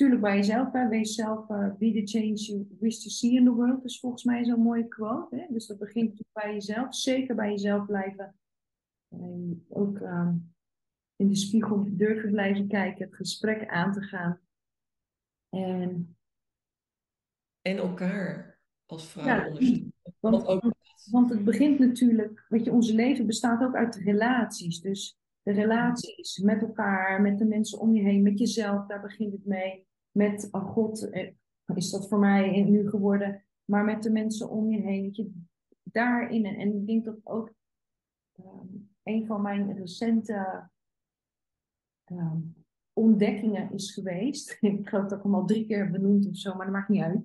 [0.00, 3.44] natuurlijk bij jezelf, hè, wees zelf, uh, be the change you wish to see in
[3.44, 3.84] the world.
[3.84, 5.36] is volgens mij zo'n mooie quote.
[5.36, 5.46] Hè?
[5.48, 6.94] Dus dat begint bij jezelf.
[6.94, 8.34] Zeker bij jezelf blijven.
[9.08, 10.00] En ook
[11.16, 14.40] in de spiegel durven blijven kijken, het gesprek aan te gaan.
[15.48, 16.16] En,
[17.62, 19.92] en elkaar als vrouw ja, ondersteunen.
[20.20, 20.62] Want, ook
[21.10, 24.80] want het begint natuurlijk, weet je, ons leven bestaat ook uit relaties.
[24.80, 29.32] Dus de relaties met elkaar, met de mensen om je heen, met jezelf, daar begint
[29.32, 29.86] het mee.
[30.10, 31.32] Met, God, eh,
[31.74, 35.02] is dat voor mij nu geworden, maar met de mensen om je heen.
[35.02, 35.32] Weet je,
[35.82, 36.44] daarin.
[36.44, 37.54] En, ik denk dat ook
[38.38, 40.68] um, een van mijn recente
[42.12, 42.54] um,
[42.92, 44.56] ontdekkingen is geweest.
[44.60, 47.02] ik geloof dat ik hem al drie keer benoemd of zo, maar dat maakt niet
[47.02, 47.24] uit.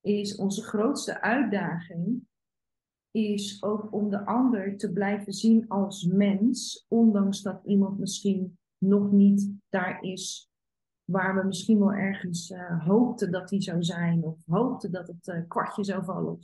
[0.00, 2.26] Is onze grootste uitdaging
[3.10, 9.12] is ook om de ander te blijven zien als mens, ondanks dat iemand misschien nog
[9.12, 10.53] niet daar is
[11.04, 15.26] waar we misschien wel ergens uh, hoopten dat hij zou zijn, of hoopten dat het
[15.26, 16.38] uh, kwartje zou vallen.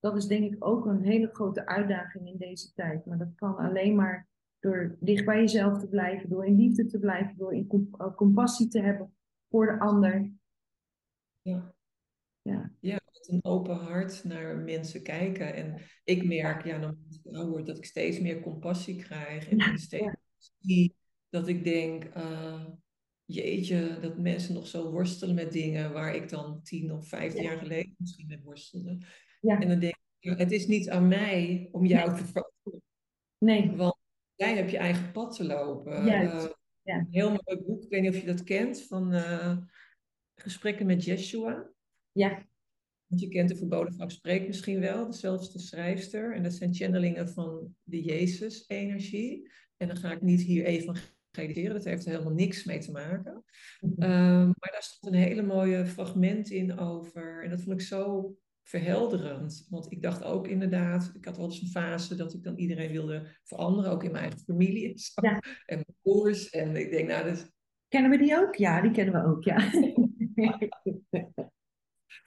[0.00, 3.06] Dat is denk ik ook een hele grote uitdaging in deze tijd.
[3.06, 4.28] Maar dat kan alleen maar
[4.58, 8.14] door dicht bij jezelf te blijven, door in liefde te blijven, door in comp uh,
[8.14, 9.14] compassie te hebben
[9.48, 10.32] voor de ander.
[11.42, 11.74] Ja.
[12.42, 12.72] Ja.
[12.80, 15.54] ja, met een open hart naar mensen kijken.
[15.54, 16.78] En ik merk, ja,
[17.22, 19.48] dan wordt dat ik steeds meer compassie krijg.
[19.48, 20.14] En steeds
[20.58, 20.94] zie
[21.28, 22.64] dat ik denk, uh,
[23.24, 27.58] jeetje, dat mensen nog zo worstelen met dingen waar ik dan tien of vijftien jaar
[27.58, 28.98] geleden misschien mee worstelde.
[29.40, 29.60] Ja.
[29.60, 32.82] En dan denk ik, het is niet aan mij om jou te veranderen.
[33.38, 33.76] Nee.
[33.76, 33.96] Want
[34.34, 35.92] jij hebt je eigen pad te lopen.
[35.92, 36.06] Uh,
[36.82, 36.98] ja.
[36.98, 39.56] Een heel mooi boek, ik weet niet of je dat kent, van uh,
[40.34, 41.70] Gesprekken met Jeshua.
[42.12, 42.46] Ja.
[43.06, 46.34] Je kent de verboden vrouw spreekt misschien wel, dezelfde schrijfster.
[46.34, 49.50] En dat zijn channelingen van de Jezus-energie.
[49.76, 50.64] En dan ga ik niet hier
[51.38, 53.44] evangeliseren, dat heeft er helemaal niks mee te maken.
[53.80, 54.02] Mhm.
[54.02, 57.42] Ehm, maar daar stond een hele mooie fragment in over.
[57.44, 59.66] En dat vond ik zo verhelderend.
[59.70, 62.92] Want ik dacht ook inderdaad, ik had wel eens een fase dat ik dan iedereen
[62.92, 65.20] wilde veranderen, ook in mijn eigen familie en, zo.
[65.22, 65.38] Ja.
[65.66, 66.50] en mijn broers.
[66.50, 67.52] En ik denk, nou, dat...
[67.88, 68.54] Kennen we die ook?
[68.54, 69.70] Ja, die kennen we ook, ja.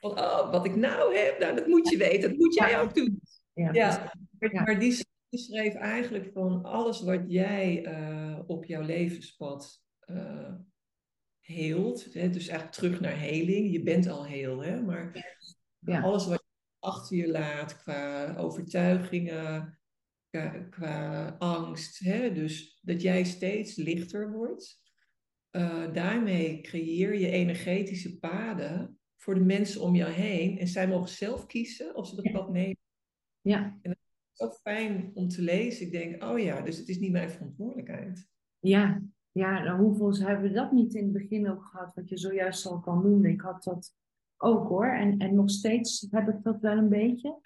[0.00, 3.20] Oh, wat ik nou heb, nou, dat moet je weten, dat moet jij ook doen.
[3.52, 4.12] Ja, ja.
[4.52, 5.06] Maar, die,
[5.36, 10.54] schreef eigenlijk van alles wat jij uh, op jouw levenspad uh,
[11.40, 12.12] heelt.
[12.12, 13.72] Hè, dus eigenlijk terug naar heling.
[13.72, 15.34] Je bent al heel, hè, maar
[15.78, 16.00] ja.
[16.00, 19.78] alles wat je achter je laat qua overtuigingen,
[20.30, 21.98] qua, qua angst.
[21.98, 24.86] Hè, dus dat jij steeds lichter wordt.
[25.50, 30.58] Uh, daarmee creëer je energetische paden voor de mensen om jou heen.
[30.58, 32.78] En zij mogen zelf kiezen of ze dat pad nemen.
[33.40, 33.78] Ja.
[33.82, 33.97] En
[34.38, 35.86] zo fijn om te lezen.
[35.86, 38.26] Ik denk, oh ja, dus het is niet mijn verantwoordelijkheid.
[38.58, 42.18] Ja, Ja, nou, hoeveel hebben we dat niet in het begin ook gehad, wat je
[42.18, 43.30] zojuist al kan noemen.
[43.30, 43.94] Ik had dat
[44.36, 44.86] ook hoor.
[44.86, 47.40] En, en nog steeds heb ik dat wel een beetje.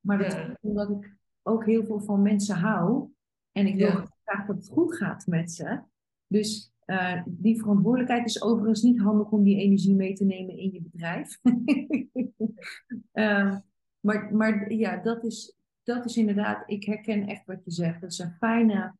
[0.00, 0.48] Maar dat Ja.
[0.48, 3.08] is omdat ik ook heel veel van mensen hou.
[3.52, 4.06] En ik wil Ja.
[4.24, 5.80] graag dat het goed gaat met ze.
[6.26, 10.72] Dus eh, die verantwoordelijkheid is overigens niet handig om die energie mee te nemen in
[10.72, 11.38] je bedrijf.
[13.12, 13.58] Ehm,
[14.00, 15.57] maar, maar ja, dat is,
[15.88, 18.00] dat is inderdaad, ik herken echt wat je zegt.
[18.00, 18.94] Dat is een fijne,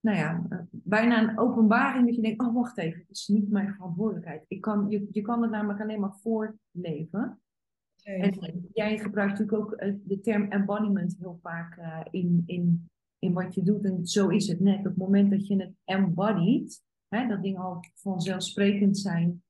[0.00, 3.50] nou ja, eh, bijna een openbaring dat je denkt, oh wacht even, het is niet
[3.50, 4.44] mijn verantwoordelijkheid.
[4.48, 7.40] Ik kan, je, je kan het namelijk alleen maar voortleven.
[8.02, 13.32] En jij gebruikt natuurlijk ook eh, de term embodiment heel vaak eh, in, in, in
[13.32, 13.84] wat je doet.
[13.84, 14.78] En zo is het net.
[14.78, 19.42] Op het moment dat je het embodied, hè, dat dingen al vanzelfsprekend zijn,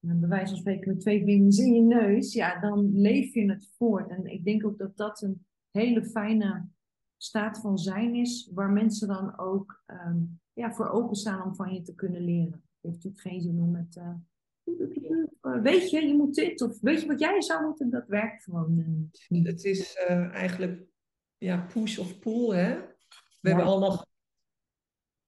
[0.00, 3.50] en bij wijze van spreken met twee vingers in je neus, ja, dan leef je
[3.50, 4.10] het voort.
[4.10, 6.68] En ik denk ook dat dat een hele fijne
[7.16, 10.18] staat van zijn is, waar mensen dan ook ehm,
[10.52, 12.52] ja, voor openstaan om van je te kunnen leren.
[12.52, 17.00] Het heeft natuurlijk geen zin om met, eh, weet je, je moet dit, of weet
[17.00, 19.46] je wat jij zou moeten, dat werkt gewoon eh, niet.
[19.46, 20.82] Het is eh, eigenlijk
[21.38, 22.74] ja, push of pull, hè?
[23.40, 23.56] We Ja.
[23.56, 24.06] hebben allemaal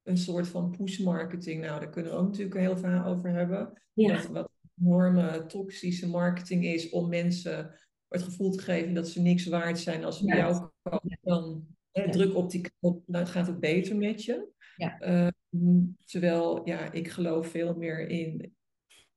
[0.03, 1.61] een soort van push marketing.
[1.61, 3.83] Nou, daar kunnen we ook natuurlijk heel veel over hebben.
[3.93, 4.17] Ja.
[4.17, 7.81] Dat wat enorme toxische marketing is om mensen
[8.13, 11.19] het gevoel te geven dat ze niks waard zijn als ze bij jou komen.
[11.23, 14.49] Dan hè, druk op die knop, dan gaat het beter met je.
[14.77, 14.99] Ja.
[14.99, 18.55] Ehm, terwijl, ja, ik geloof veel meer in,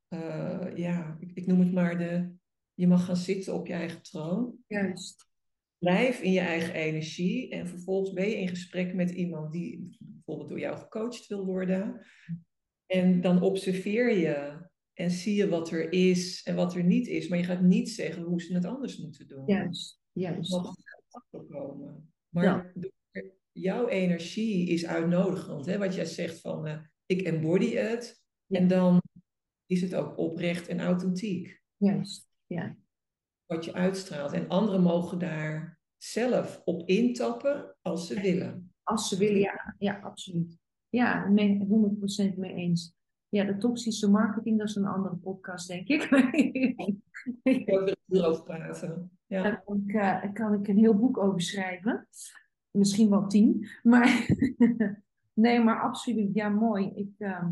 [0.07, 2.33] eh, ja, ik, ik noem het maar de,
[2.73, 4.57] je mag gaan zitten op je eigen troon.
[4.67, 5.27] Juist.
[5.77, 10.49] Blijf in je eigen energie en vervolgens ben je in gesprek met iemand die bijvoorbeeld
[10.49, 12.05] door jou gecoacht wil worden.
[12.85, 17.27] En dan observeer je en zie je wat er is en wat er niet is.
[17.27, 19.43] Maar je gaat niet zeggen hoe ze het anders moeten doen.
[19.47, 19.99] Juist.
[20.11, 20.53] Juist.
[20.53, 20.75] Gaat
[21.09, 22.13] achterkomen.
[22.29, 22.71] Maar Ja.
[23.51, 25.65] jouw energie is uitnodigend.
[25.65, 25.77] Hè?
[25.77, 28.23] Wat jij zegt van eh, ik embody het.
[28.45, 28.59] Ja.
[28.59, 29.01] En dan
[29.65, 31.61] is het ook oprecht en authentiek.
[31.77, 32.27] Juist.
[32.45, 32.77] Ja.
[33.45, 34.31] Wat je uitstraalt.
[34.31, 38.73] En anderen mogen daar zelf op intappen als ze willen.
[38.83, 40.57] Als ze willen, ja, ja absoluut.
[40.89, 42.93] Ja, nee, 100% mee eens.
[43.35, 46.03] Ja, de toxische marketing, dat is een andere podcast, denk ik.
[47.43, 49.11] Ik wil er erover praten.
[49.25, 49.43] Ja.
[49.43, 52.07] Daar kan ik, eh, kan ik een heel boek over schrijven.
[52.71, 53.67] Misschien wel tien.
[53.83, 54.27] Maar
[55.33, 56.33] nee, maar absoluut.
[56.33, 56.91] Ja, mooi.
[56.95, 57.51] Ik, ehm,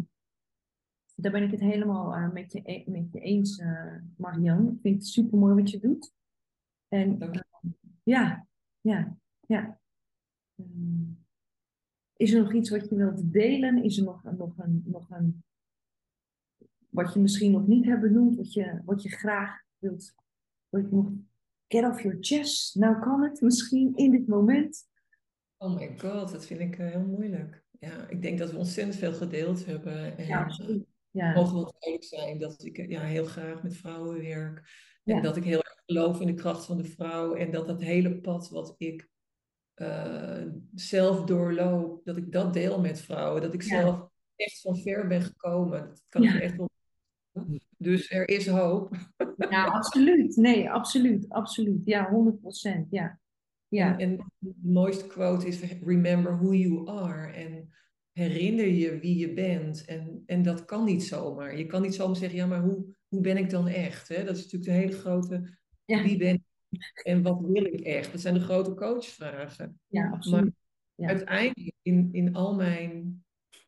[1.15, 4.71] daar ben ik het helemaal eh, met, je, e- met je eens, eh Marianne.
[4.71, 6.13] Ik vind het super mooi wat je doet.
[6.87, 7.43] En Dank je.
[7.61, 7.71] eh,
[8.03, 8.47] ja,
[8.81, 9.79] ja, ja.
[10.55, 11.03] Ehm,
[12.15, 13.83] is er nog iets wat je wilt delen?
[13.83, 15.42] Is er nog, nog, een, nog een.
[16.93, 20.13] Wat je misschien nog niet hebt benoemd, wat je, wat je graag wilt.
[20.69, 21.11] Wat je nog
[21.67, 22.75] get off your chest.
[22.75, 24.87] Nou kan het misschien in dit moment.
[25.57, 27.63] Oh my god, dat vind ik eh, heel moeilijk.
[27.79, 30.17] Ja, ik denk dat we ontzettend veel gedeeld hebben.
[30.17, 30.79] En Ja, eh.
[31.11, 34.57] Ja, mogen wel duidelijk zijn dat ik eh, ja, heel graag met vrouwen werk.
[35.03, 35.21] En Ja.
[35.21, 37.33] dat ik heel erg geloof in de kracht van de vrouw.
[37.35, 39.11] En dat dat hele pad wat ik
[40.73, 43.41] zelf doorloop, dat ik dat deel met vrouwen.
[43.41, 43.67] Dat ik Ja.
[43.81, 45.87] zelf echt van ver ben gekomen.
[45.87, 46.69] Dat kan ik echt wel.
[47.77, 48.95] Dus er is hoop.
[49.49, 50.35] ja, absoluut.
[50.35, 51.29] Nee, absoluut.
[51.29, 51.81] Absoluut.
[51.85, 52.09] Ja,
[52.85, 52.89] 100%.
[52.89, 53.19] Ja.
[53.67, 53.97] Ja.
[53.97, 57.31] En, en de mooiste quote is: Remember who you are.
[57.31, 57.69] En
[58.11, 59.85] herinner je wie je bent.
[59.85, 61.57] En, en dat kan niet zomaar.
[61.57, 64.07] Je kan niet zomaar zeggen: Ja, maar hoe, hoe ben ik dan echt?
[64.07, 64.23] Hè?
[64.23, 66.03] Dat is natuurlijk de hele grote: Ja.
[66.03, 66.41] Wie ben ik
[67.03, 68.11] en wat wil ik echt?
[68.11, 69.79] Dat zijn de grote coachvragen.
[69.87, 70.53] Ja, absoluut.
[70.95, 71.07] Ja.
[71.07, 73.22] Uiteindelijk in, in al mijn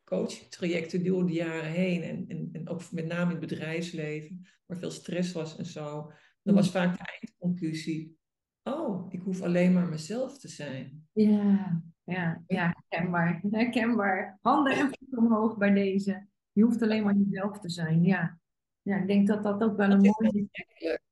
[0.06, 2.02] coachtrajecten door de jaren heen.
[2.02, 6.12] En, en, en ook met name in het bedrijfsleven, waar veel stress was en zo.
[6.42, 8.18] Dan was vaak de eindconclusie:
[8.62, 11.08] Oh, ik hoef alleen maar mezelf te zijn.
[11.12, 13.40] Ja, ja, ja, herkenbaar.
[13.50, 14.38] Herkenbaar.
[14.40, 16.26] Handen en voeten omhoog bij deze.
[16.52, 18.04] Je hoeft alleen maar jezelf te zijn.
[18.04, 18.38] Ja.
[18.82, 20.48] Ja, ik denk dat dat ook wel een mooie...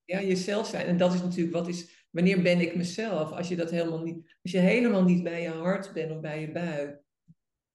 [0.04, 0.86] Ja, jezelf zijn.
[0.86, 3.30] En dat is natuurlijk, wat is, wanneer ben ik mezelf?
[3.30, 6.40] Als je dat helemaal niet, als je helemaal niet bij je hart bent of bij
[6.40, 7.03] je buik.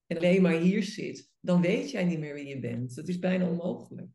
[0.10, 2.96] En alleen maar hier zit, dan weet jij niet meer wie je bent.
[2.96, 4.08] Dat is bijna onmogelijk.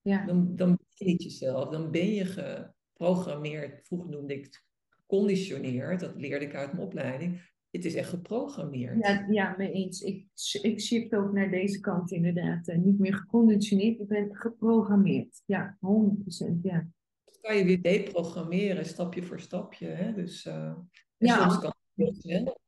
[0.00, 1.68] Ja, Dan, dan ben je niet jezelf.
[1.68, 3.86] Dan ben je geprogrammeerd.
[3.86, 6.00] Vroeger noemde ik het geconditioneerd.
[6.00, 7.48] Dat leerde ik uit mijn opleiding.
[7.70, 9.06] Het is echt geprogrammeerd.
[9.06, 10.00] ja, ja mee eens.
[10.00, 10.26] Ik,
[10.62, 12.68] ik shift ook naar deze kant inderdaad.
[12.68, 15.42] Eh, niet meer geconditioneerd, ik ben geprogrammeerd.
[15.46, 16.62] Ja, 100%.
[16.62, 16.88] Ja,
[17.24, 19.86] Dat kan je weer deprogrammeren, stapje voor stapje.
[19.86, 20.12] Hè?
[20.14, 20.76] Dus, eh,
[21.16, 22.58] Ja, soms kan het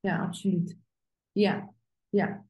[0.00, 0.78] ja absoluut.
[1.32, 1.74] Ja,
[2.14, 2.46] ja,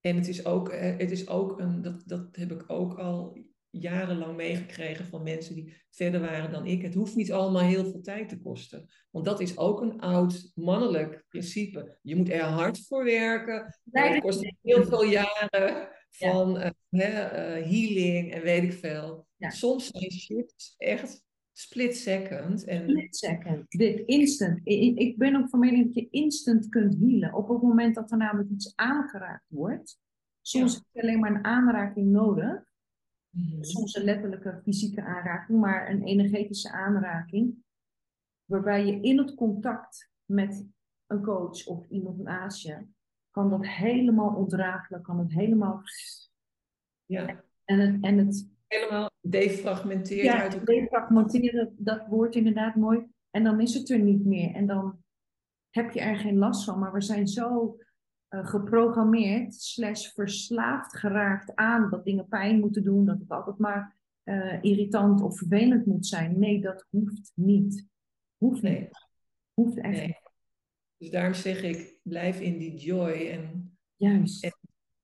[0.00, 3.38] En het is ook, eh, het is ook een, dat, dat heb ik ook al
[3.70, 6.82] jarenlang meegekregen van mensen die verder waren dan ik.
[6.82, 8.88] Het hoeft niet allemaal heel veel tijd te kosten.
[9.10, 11.98] Want dat is ook een oud mannelijk principe.
[12.02, 13.80] Je moet er hard voor werken.
[13.90, 19.26] Het kost heel veel jaren van uh, healing en weet ik veel.
[19.38, 21.24] Soms zijn shifts echt
[21.60, 22.64] split second.
[22.64, 22.88] En...
[22.88, 23.70] Split second.
[23.70, 24.60] Dit instant.
[24.64, 27.34] Ik ben ook van mening dat je instant kunt healen.
[27.34, 29.98] Op het moment dat er namelijk iets aangeraakt wordt.
[30.40, 32.68] Soms heb je alleen maar een aanraking nodig.
[33.30, 33.62] Mhm.
[33.62, 37.54] Soms een letterlijke fysieke aanraking, maar een energetische aanraking.
[38.44, 40.66] Waarbij je in het contact met
[41.06, 42.86] een coach of iemand naast je,
[43.30, 45.82] kan dat helemaal ondraaglijk, kan het helemaal.
[47.04, 47.44] Ja.
[47.64, 50.24] En het, en het helemaal defragmenteren.
[50.24, 53.06] Ja, uit defragmenteren, dat woord inderdaad mooi.
[53.30, 54.54] En dan is het er niet meer.
[54.54, 55.02] En dan
[55.70, 56.78] heb je er geen last van.
[56.78, 57.76] Maar we zijn zo
[58.30, 63.96] uh, geprogrammeerd, slash verslaafd geraakt aan dat dingen pijn moeten doen, dat het altijd maar
[64.24, 66.38] uh, irritant of vervelend moet zijn.
[66.38, 67.86] Nee, dat hoeft niet.
[68.36, 69.08] Hoeft niet.
[69.54, 70.30] Hoeft echt niet.
[70.96, 73.10] Dus daarom zeg ik, blijf in die joy.
[73.10, 74.44] En, Juist.
[74.44, 74.52] En,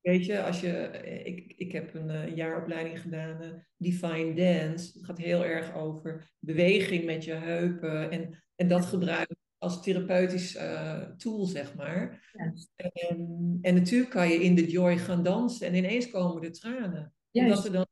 [0.07, 0.91] weet je, als je,
[1.25, 4.93] ik, ik heb een uh, jaaropleiding gedaan, uh, Define Dance.
[4.93, 8.11] Het gaat heel erg over beweging met je heupen.
[8.11, 12.31] En, en dat gebruiken als therapeutisch uh, tool, zeg maar.
[12.33, 17.15] En, en, natuurlijk kan je in de joy gaan dansen en ineens komen de tranen.
[17.31, 17.87] Omdat er dan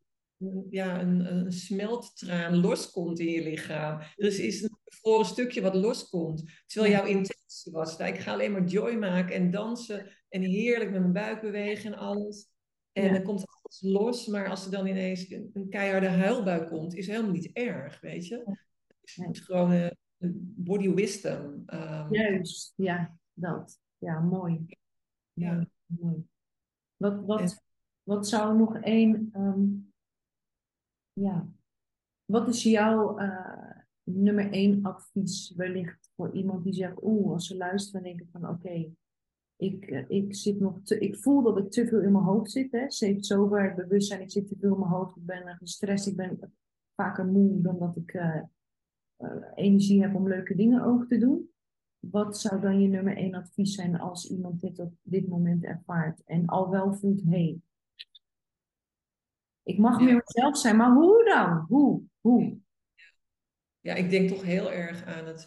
[0.71, 4.01] ja, een, een smelttraan loskomt in je lichaam.
[4.17, 6.43] Dus is een voor een stukje wat loskomt.
[6.67, 11.01] Terwijl jouw intentie was, ik ga alleen maar joy maken en dansen en heerlijk met
[11.01, 12.49] mijn buik bewegen en alles.
[12.93, 16.95] En dan komt alles los, maar als er dan ineens een, een keiharde huilbuik komt,
[16.95, 18.57] is helemaal niet erg, weet je.
[19.01, 19.91] Het is gewoon uh,
[20.57, 21.63] body wisdom.
[21.67, 23.81] Um, Juist, ja, dat.
[23.99, 24.67] Ja, mooi.
[25.33, 25.67] Ja.
[25.87, 26.27] mooi.
[26.97, 27.63] Wat, wat,
[28.03, 29.93] wat zou nog één, um,
[31.13, 31.49] ja,
[32.25, 33.71] wat is jouw uh,
[34.03, 38.93] nummer één advies wellicht voor iemand die zegt, oeh, als ze luisteren, denken van oké,
[39.65, 42.51] ik, uh, ik zit nog te, ik voel dat ik te veel in mijn hoofd
[42.51, 42.87] zit, hè.
[42.89, 46.53] Heeft zover bewustzijn, ik zit te veel in mijn hoofd, ik ben gestrest, ik ben
[46.95, 48.43] vaker moe dan dat ik uh,
[49.55, 51.49] energie heb om leuke dingen ook te doen.
[51.99, 56.23] Wat zou dan je nummer één advies zijn als iemand dit op dit moment ervaart
[56.25, 57.61] en al wel voelt, hé, hey,
[59.63, 61.65] ik mag meer mezelf zijn, maar hoe dan?
[61.69, 62.03] Hoe?
[62.21, 62.59] Hoe?
[63.81, 65.45] Ja, ik denk toch heel erg aan het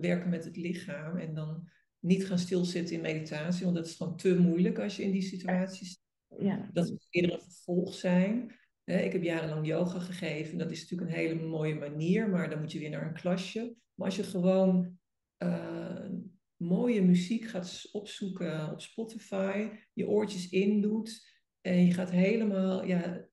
[0.00, 1.68] werken met het lichaam en dan
[2.00, 5.22] niet gaan stilzitten in meditatie, want dat is gewoon te moeilijk als je in die
[5.22, 6.00] situaties.
[6.38, 6.70] Ja.
[6.72, 8.56] Dat moet eerder een vervolg zijn.
[8.84, 10.58] Ik heb jarenlang yoga gegeven.
[10.58, 13.76] Dat is natuurlijk een hele mooie manier, maar dan moet je weer naar een klasje.
[13.94, 14.98] Maar als je gewoon
[15.38, 16.10] uh,
[16.56, 23.28] mooie muziek gaat opzoeken op Spotify, je oortjes indoet en je gaat helemaal ja,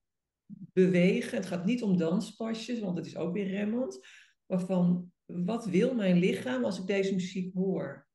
[0.46, 1.36] bewegen.
[1.36, 4.06] Het gaat niet om danspasjes, want dat is ook weer remmend.
[4.46, 8.05] Maar van, wat wil mijn lichaam als ik deze muziek hoor?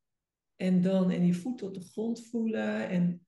[0.62, 3.26] En dan en je voeten op de grond voelen en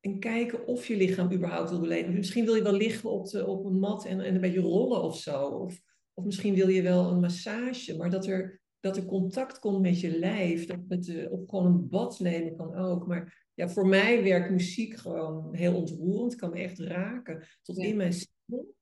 [0.00, 2.14] en kijken of je lichaam überhaupt wil beleven.
[2.14, 5.02] Misschien wil je wel liggen op, de, op een mat en, en een beetje rollen
[5.02, 5.46] of zo.
[5.46, 5.80] Of,
[6.14, 7.96] of misschien wil je wel een massage.
[7.96, 10.66] Maar dat er, dat er contact komt met je lijf.
[10.66, 13.06] Dat met de, of gewoon een bad nemen kan ook.
[13.06, 16.32] Maar ja, voor mij werkt muziek gewoon heel ontroerend.
[16.32, 17.46] Het kan me echt raken.
[17.62, 18.74] Tot in mijn ziel.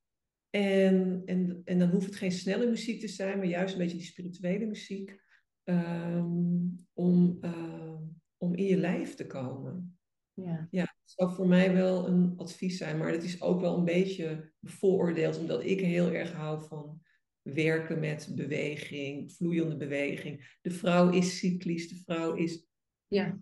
[0.51, 3.39] En, en, en dan hoeft het geen snelle muziek te zijn.
[3.39, 5.27] Maar juist een beetje die spirituele muziek.
[5.69, 8.01] Um, om, uh,
[8.37, 9.99] om in je lijf te komen.
[10.33, 10.69] Ja.
[10.71, 12.99] ja, dat zou voor mij wel een advies zijn.
[12.99, 17.01] Maar het is ook wel een beetje bevooroordeeld, omdat ik heel erg hou van
[17.43, 20.59] werken met beweging, vloeiende beweging.
[20.61, 22.67] De vrouw is cyclisch, de vrouw is,
[23.07, 23.41] ja.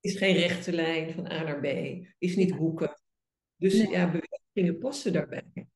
[0.00, 1.66] is geen rechte lijn van A naar B,
[2.18, 3.00] is niet hoeken.
[3.56, 5.68] Dus ja, bewegingen passen daarbij.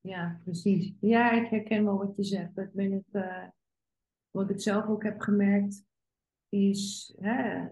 [0.00, 0.94] Ja, precies.
[1.00, 2.54] Ja, ik herken wel wat je zegt.
[2.54, 3.48] Dat ben het, uh,
[4.38, 5.84] wat ik zelf ook heb gemerkt,
[6.48, 7.68] is hè,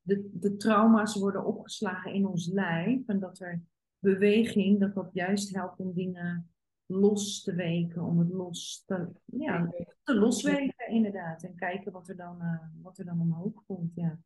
[0.00, 3.06] de, de trauma's worden opgeslagen in ons lijf.
[3.06, 3.62] En dat er
[3.98, 6.50] beweging, dat dat juist helpt om dingen
[6.86, 8.02] los te weken.
[8.02, 11.42] Om het los te, ja, te losweken inderdaad.
[11.42, 13.94] En kijken wat er dan, uh, wat er dan omhoog komt.
[13.94, 14.18] Ja,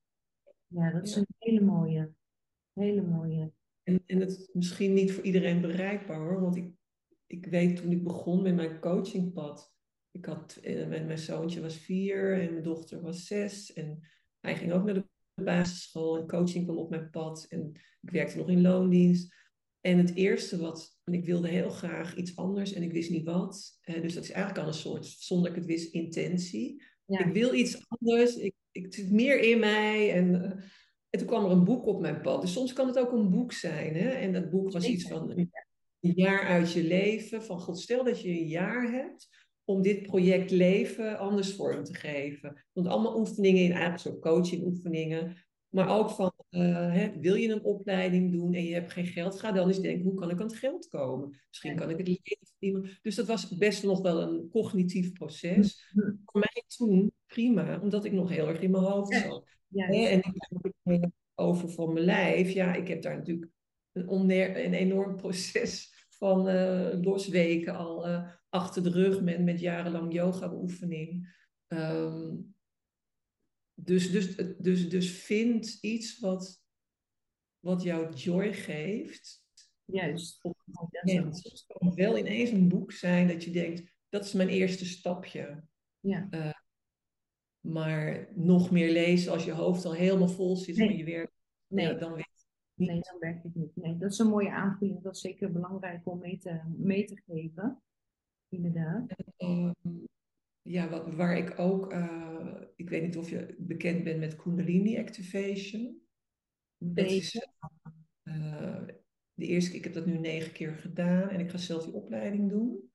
[0.66, 2.12] ja dat is een hele mooie.
[2.72, 3.52] Hele mooie.
[3.82, 6.40] En, en het is misschien niet voor iedereen bereikbaar hoor.
[6.40, 6.72] Want ik,
[7.26, 9.72] ik weet toen ik begon met mijn coachingpad.
[10.12, 13.72] Ik had, eh, mijn, mijn zoontje was vier en mijn dochter was zes.
[13.72, 14.08] En
[14.40, 15.04] hij ging ook naar de
[15.34, 19.34] basisschool en coaching kwam op mijn pad en ik werkte nog in loondienst.
[19.80, 23.78] En het eerste wat, ik wilde heel graag iets anders en ik wist niet wat.
[23.84, 26.82] dus dat is eigenlijk al een soort, zonder ik het wist, intentie.
[27.06, 30.12] Ik wil iets anders, ik, ik, het zit meer in mij.
[30.12, 30.42] En, uh,
[31.10, 32.40] en toen kwam er een boek op mijn pad.
[32.40, 33.94] Dus soms kan het ook een boek zijn.
[33.94, 34.08] Hè?
[34.08, 35.50] En dat boek was iets van een
[36.00, 37.42] jaar uit je leven.
[37.42, 39.28] Van god, stel dat je een jaar hebt
[39.64, 42.64] om dit project leven anders vorm te geven.
[42.72, 45.36] Want allemaal oefeningen, in eigenlijk soort coaching oefeningen.
[45.68, 49.40] Maar ook van, uh, hè, wil je een opleiding doen en je hebt geen geld,
[49.40, 51.40] ga dan eens denken, hoe kan ik aan het geld komen?
[51.48, 52.98] Misschien kan ik het leven verdienen.
[53.02, 55.90] Dus dat was best nog wel een cognitief proces.
[55.92, 56.20] Mm-hmm.
[56.24, 59.44] Voor mij toen prima, omdat ik nog heel erg in mijn hoofd zat.
[59.68, 60.08] Ja, ja.
[60.08, 60.18] En
[60.82, 63.50] ik over van mijn lijf, ja, ik heb daar natuurlijk
[63.92, 64.30] een,
[64.64, 65.91] een enorm proces
[66.22, 71.36] van uh, losweken al uh, achter de rug met, met jarenlang yoga-beoefening.
[71.68, 72.54] Um,
[73.74, 76.64] dus, dus, dus, dus vind iets wat,
[77.58, 79.44] wat jou joy geeft.
[79.84, 80.38] Juist.
[80.42, 85.64] Het kan wel ineens een boek zijn dat je denkt, dat is mijn eerste stapje.
[86.00, 86.28] Ja.
[86.30, 86.52] Uh,
[87.60, 91.32] maar nog meer lezen als je hoofd al helemaal vol zit van je werk,
[91.66, 91.86] nee.
[91.86, 92.31] Ja, dan het
[92.82, 92.90] niet.
[92.90, 93.76] Nee, dan werkt het niet.
[93.76, 95.02] Nee, dat is een mooie aanvulling.
[95.02, 97.82] Dat is zeker belangrijk om mee te, mee te geven.
[98.48, 99.14] Inderdaad.
[99.36, 100.08] En, um,
[100.62, 104.98] ja, wat, waar ik ook, uh, ik weet niet of je bekend bent met Kundalini
[104.98, 106.00] Activation.
[106.94, 107.48] Is,
[108.22, 108.82] uh,
[109.34, 111.94] de eerste keer, ik heb dat nu negen keer gedaan en ik ga zelf die
[111.94, 112.90] opleiding doen.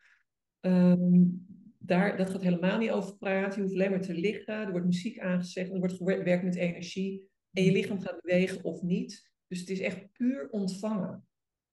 [0.61, 1.45] Um,
[1.77, 3.55] daar, dat gaat helemaal niet over praten.
[3.55, 4.53] Je hoeft alleen maar te liggen.
[4.53, 5.71] Er wordt muziek aangezegd.
[5.71, 7.29] Er wordt gewerkt met energie.
[7.51, 9.31] En je lichaam gaat bewegen of niet.
[9.47, 11.27] Dus het is echt puur ontvangen.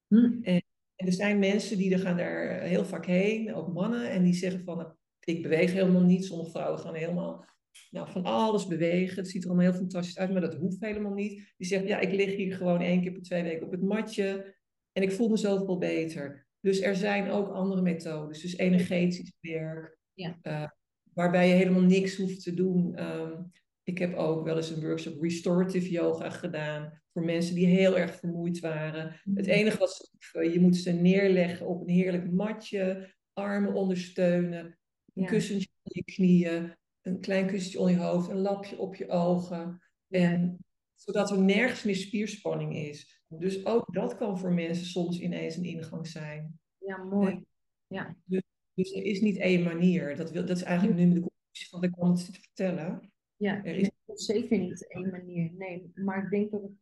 [0.07, 0.41] Hm.
[0.41, 0.63] En,
[0.95, 4.33] en, er zijn mensen die er gaan daar heel vaak heen, ook mannen, en die
[4.33, 6.25] zeggen van ik beweeg helemaal niet.
[6.25, 7.45] Sommige vrouwen gaan helemaal
[7.89, 9.15] nou, van alles bewegen.
[9.15, 11.53] Het ziet er allemaal heel fantastisch uit, maar dat hoeft helemaal niet.
[11.57, 14.55] Die zegt, ja, ik lig hier gewoon één keer per twee weken op het matje
[14.91, 16.47] en ik voel me zoveel beter.
[16.59, 20.37] Dus er zijn ook andere methodes, dus energetisch werk, ja.
[20.43, 20.67] Uh,
[21.13, 23.03] waarbij je helemaal niks hoeft te doen.
[23.03, 23.51] Um,
[23.85, 28.15] ik heb ook wel eens een workshop restorative yoga gedaan voor mensen die heel erg
[28.15, 29.21] vermoeid waren.
[29.33, 34.77] Het enige wat je moet ze neerleggen op een heerlijk matje, armen ondersteunen,
[35.13, 39.09] een kussentje op je knieën, een klein kussentje onder je hoofd, een lapje op je
[39.09, 39.81] ogen.
[40.09, 40.57] En,
[40.95, 43.23] zodat er nergens meer spierspanning is.
[43.27, 46.59] Dus ook dat kan voor mensen soms ineens een ingang zijn.
[46.77, 47.43] Ja, mooi.
[47.87, 48.15] Ja.
[48.25, 48.41] Dus,
[48.73, 50.15] dus er is niet één manier.
[50.15, 53.13] Dat, wil, dat is eigenlijk nu de conclusie van wat ik kwam het te vertellen.
[53.35, 55.51] Ja, er is zeker niet één manier.
[55.53, 56.73] Nee, maar ik denk dat het.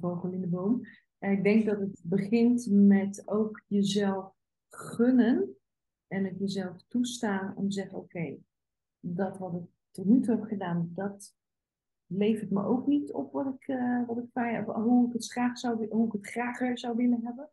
[0.00, 0.86] Vogel in de boom.
[1.18, 4.34] ik denk dat het begint met ook jezelf
[4.68, 5.56] gunnen
[6.06, 8.36] en het jezelf toestaan om te zeggen: oké,
[9.00, 11.36] dat wat ik tot nu toe heb gedaan, dat
[12.06, 15.86] levert me ook niet op wat ik, uh, wat ik hoe ik het graag zou,
[15.88, 17.50] hoe ik het graag zou willen hebben.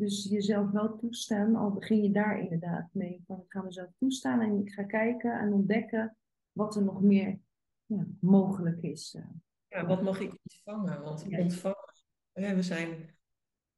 [0.00, 3.22] Dus jezelf wel toestaan, al begin je daar inderdaad mee.
[3.26, 6.16] Van ik ga mezelf toestaan en ik ga kijken en ontdekken
[6.52, 7.38] wat er nog meer
[7.84, 9.14] ja, mogelijk is.
[9.14, 9.24] Eh.
[9.68, 11.02] Ja, wat mag ik ontvangen?
[11.02, 13.14] Want ontvangen, we zijn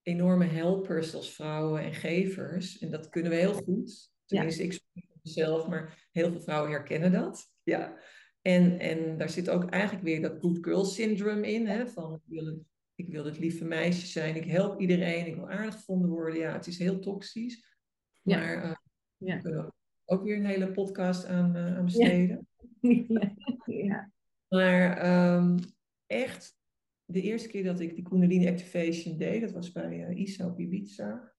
[0.03, 2.79] enorme helpers als vrouwen en gevers.
[2.79, 4.13] En dat kunnen we heel goed.
[4.25, 7.53] Tenminste, ik spreek voor mezelf, maar heel veel vrouwen herkennen dat.
[7.63, 7.99] Ja.
[8.41, 11.67] En, en daar zit ook eigenlijk weer dat good girl syndrome in.
[11.67, 11.87] Hè?
[11.87, 12.65] Van, ik, wil,
[13.03, 16.39] ik wil het lieve meisje zijn, ik help iedereen, ik wil aardig gevonden worden.
[16.39, 17.77] Ja, het is heel toxisch.
[18.23, 18.75] Maar uh,
[19.17, 19.37] ja.
[19.37, 19.75] we kunnen
[20.05, 22.47] ook weer een hele podcast aan, uh, aan besteden.
[22.81, 23.35] Ja.
[23.65, 24.11] ja.
[24.49, 25.59] Maar um,
[26.07, 26.59] echt,
[27.05, 30.59] de eerste keer dat ik die Kundalini Activation deed, dat was bij uh, Isa op
[30.59, 31.33] Ibiza.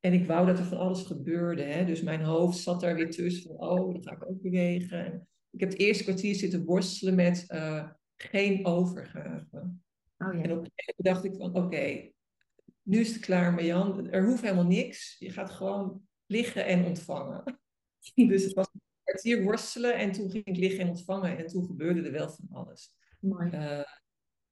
[0.00, 1.62] En ik wou dat er van alles gebeurde.
[1.62, 1.84] Hè?
[1.84, 5.04] Dus mijn hoofd zat daar weer tussen van, oh, dan ga ik ook bewegen.
[5.04, 9.72] En ik heb het eerste kwartier zitten worstelen met uh, geen overgave.
[10.20, 10.42] Oh, ja.
[10.42, 12.10] En op een gegeven dacht ik van, oké,
[12.82, 14.10] nu is het klaar Marjan.
[14.10, 15.16] Er hoeft helemaal niks.
[15.18, 17.60] Je gaat gewoon liggen en ontvangen.
[18.14, 21.38] dus het was een kwartier worstelen en toen ging ik liggen en ontvangen.
[21.38, 22.94] En toen gebeurde er wel van alles.
[23.20, 23.50] Mooi.
[23.50, 23.82] Uh,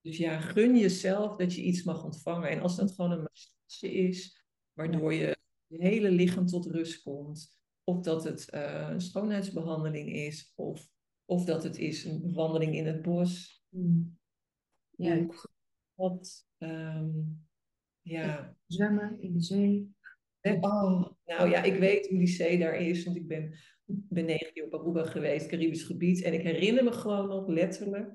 [0.01, 2.51] dus ja, gun jezelf dat je iets mag ontvangen.
[2.51, 7.57] En als dat gewoon een massage is, waardoor je je hele lichaam tot rust komt.
[7.85, 10.89] Of dat het uh, een schoonheidsbehandeling is, of,
[11.25, 13.63] of dat het is een wandeling in het bos.
[13.69, 14.19] Mm.
[14.97, 15.27] Ja.
[15.99, 17.47] Wat, um,
[18.03, 18.57] ja.
[18.67, 19.97] Zwemmen in de zee.
[20.61, 24.53] Oh, nou ja, ik weet hoe die zee daar is, want ik ben, ben negen
[24.53, 26.23] keer op Aruba geweest, Caribisch gebied.
[26.23, 28.11] En ik herinner me gewoon nog letterlijk.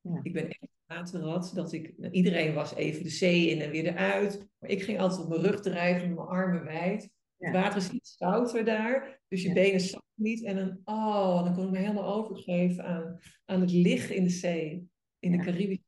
[0.00, 0.20] Ja.
[0.22, 3.86] Ik ben echt waterrad, dat ik, nou, iedereen was even de zee in en weer
[3.86, 4.48] eruit.
[4.58, 7.10] Maar ik ging altijd op mijn rug drijven met mijn armen wijd.
[7.36, 10.44] Het water is iets stouter daar, dus je benen zakken niet.
[10.44, 14.30] En dan, oh, dan kon ik me helemaal overgeven aan, aan het liggen in de
[14.30, 15.84] zee, in de Caribische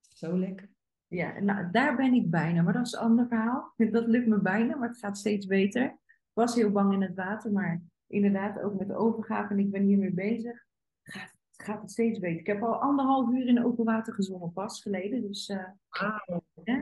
[0.00, 0.73] Zo lekker.
[1.14, 3.74] Ja, nou, daar ben ik bijna, maar dat is een ander verhaal.
[3.90, 5.84] Dat lukt me bijna, maar het gaat steeds beter.
[5.84, 9.70] Ik was heel bang in het water, maar inderdaad ook met de overgave en ik
[9.70, 10.64] ben hiermee bezig.
[11.02, 12.40] Gaat gaat het steeds beter.
[12.40, 15.22] Ik heb al anderhalf uur in open water gezwommen pas geleden.
[15.22, 15.68] Dus uh,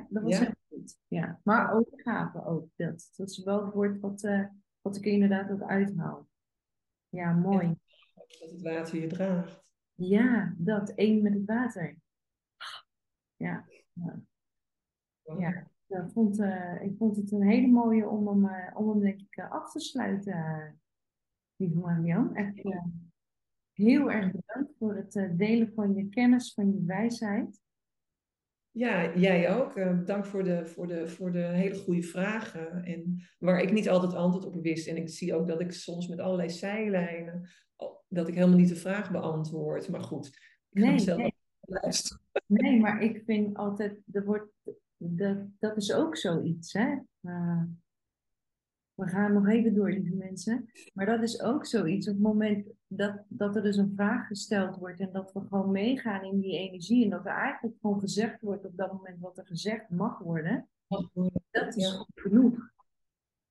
[0.09, 0.47] dat was ja.
[0.47, 0.99] absoluut.
[1.09, 1.41] Ja.
[1.45, 2.69] Maar overgave ook.
[2.77, 4.45] Dat, dat is wel het woord wat, uh,
[4.81, 6.29] wat ik inderdaad ook uithaal.
[7.09, 7.67] Ja, mooi.
[7.67, 7.75] Ja,
[8.41, 9.63] dat het water je draagt.
[9.95, 10.91] Ja, dat.
[10.91, 11.97] één met het water.
[13.37, 13.65] Ja.
[13.93, 14.23] Ja.
[15.39, 15.71] ja.
[15.87, 19.21] Ik, vond, uh, ik vond het een hele mooie om hem, uh, om hem denk
[19.21, 20.81] ik af te sluiten,
[21.57, 22.35] lieve Marian.
[22.35, 22.63] Echt
[23.73, 27.61] heel erg bedankt voor het delen van je kennis, van je wijsheid.
[28.71, 30.07] Ja, jij ook.
[30.07, 32.85] Dank voor de, voor, de, voor de hele goede vragen.
[32.85, 34.87] En waar ik niet altijd antwoord op wist.
[34.87, 37.49] En ik zie ook dat ik soms met allerlei zijlijnen,
[38.09, 39.89] dat ik helemaal niet de vraag beantwoord.
[39.89, 40.27] Maar goed,
[40.71, 41.32] ik ga nee, zelf nee.
[41.67, 42.21] Luisteren.
[42.47, 44.53] Nee, maar ik vind altijd, er wordt,
[44.97, 46.73] dat, dat is ook zoiets.
[46.73, 46.97] Hè?
[47.21, 47.63] Uh,
[48.95, 50.71] we gaan nog even door, lieve mensen.
[50.95, 52.09] Maar dat is ook zoiets.
[52.09, 55.71] Op het moment dat, dat er dus een vraag gesteld wordt en dat we gewoon
[55.71, 59.39] meegaan in die energie en dat er eigenlijk gewoon gezegd wordt op dat moment wat
[59.39, 60.69] er gezegd mag worden,
[61.51, 62.07] dat is ja.
[62.15, 62.71] genoeg.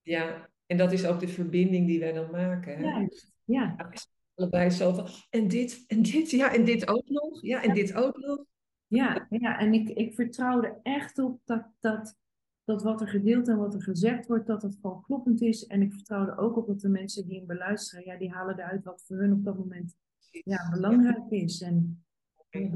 [0.01, 2.78] Ja, en dat is ook de verbinding die wij dan maken.
[2.78, 2.84] Hè?
[2.84, 3.07] Ja,
[3.43, 3.91] ja.
[4.36, 7.73] Allebei zo van, en dit, en dit, ja, en dit ook nog, ja, en ja.
[7.73, 8.45] dit ook nog.
[8.88, 12.19] Ja, ja en ik, ik vertrouw er echt op dat, dat
[12.63, 15.67] dat wat er gedeeld en wat er gezegd wordt, dat het gewoon kloppend is.
[15.67, 18.59] En ik vertrouw er ook op dat de mensen die hem beluisteren, ja, die halen
[18.59, 19.95] eruit wat voor hun op dat moment
[20.43, 21.61] ja, belangrijk is.
[21.61, 22.05] En,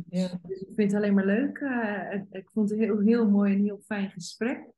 [0.09, 0.39] ja.
[0.47, 1.59] Dus ik vind het alleen maar leuk.
[1.59, 4.69] Uh, ik vond het heel, heel mooi en heel fijn gesprek.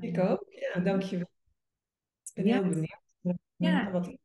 [0.00, 1.30] Ik ook, ja, dankjewel.
[2.34, 2.62] Ik ben ja.
[2.62, 3.38] heel benieuwd.
[3.56, 4.18] Ja, wat ik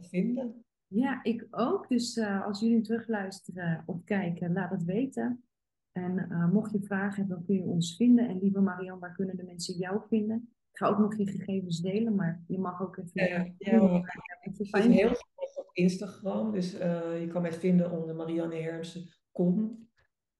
[0.00, 0.64] vinden.
[0.86, 1.88] Ja, ik ook.
[1.88, 5.44] Dus uh, als jullie terugluisteren of kijken, laat het weten.
[5.92, 8.28] En uh, mocht je vragen hebben, dan kun je ons vinden.
[8.28, 10.48] En lieve Marianne, waar kunnen de mensen jou vinden?
[10.70, 13.10] Ik ga ook nog je gegevens delen, maar je mag ook even...
[13.12, 13.26] Ja,
[13.58, 14.02] ja,
[14.40, 16.52] het is heel goed op Instagram.
[16.52, 19.84] Dus uh, je kan mij vinden onder Marianne Hermsen kom.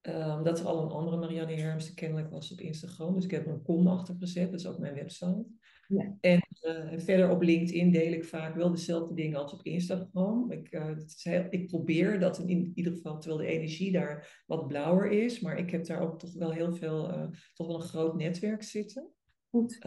[0.02, 3.14] Um, dat er al een andere Marianne Hermsen kennelijk was op Instagram.
[3.14, 4.50] Dus ik heb een kom achtergezet.
[4.50, 5.46] Dat is ook mijn website.
[5.88, 6.16] Ja.
[6.20, 10.50] En uh, verder op LinkedIn deel ik vaak wel dezelfde dingen als op Instagram.
[10.52, 14.66] Ik, uh, is heel, ik probeer dat in, ieder geval, terwijl de energie daar wat
[14.66, 15.40] blauwer is.
[15.40, 18.62] Maar ik heb daar ook toch wel heel veel, uh, toch wel een groot netwerk
[18.62, 19.10] zitten.
[19.50, 19.78] Goed.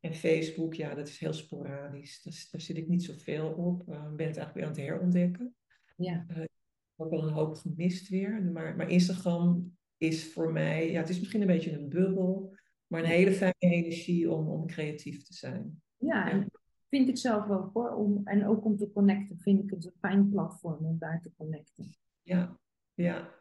[0.00, 2.22] en Facebook, ja, dat is heel sporadisch.
[2.22, 3.80] Dus, daar zit ik niet zoveel op.
[3.80, 5.54] Ik ben het eigenlijk weer aan het herontdekken.
[5.96, 6.24] Ja.
[6.28, 6.50] ik heb
[6.96, 8.42] ook wel een hoop gemist weer.
[8.42, 12.49] Maar, maar Instagram is voor mij, ja, het is misschien een beetje een bubbel.
[12.90, 15.82] Maar een hele fijne energie om, om creatief te zijn.
[15.96, 16.46] Ja,
[16.88, 17.90] vind ik zelf wel hoor.
[17.90, 21.30] Om, en ook om te connecten vind ik het een fijn platform om daar te
[21.36, 21.96] connecten.
[22.22, 22.58] Ja,
[22.94, 23.34] ja.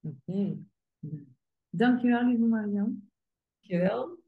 [0.00, 0.16] Oké.
[0.24, 0.58] Okay.
[1.70, 3.10] Dankjewel, lieve Marian.
[3.60, 4.22] Dankjewel.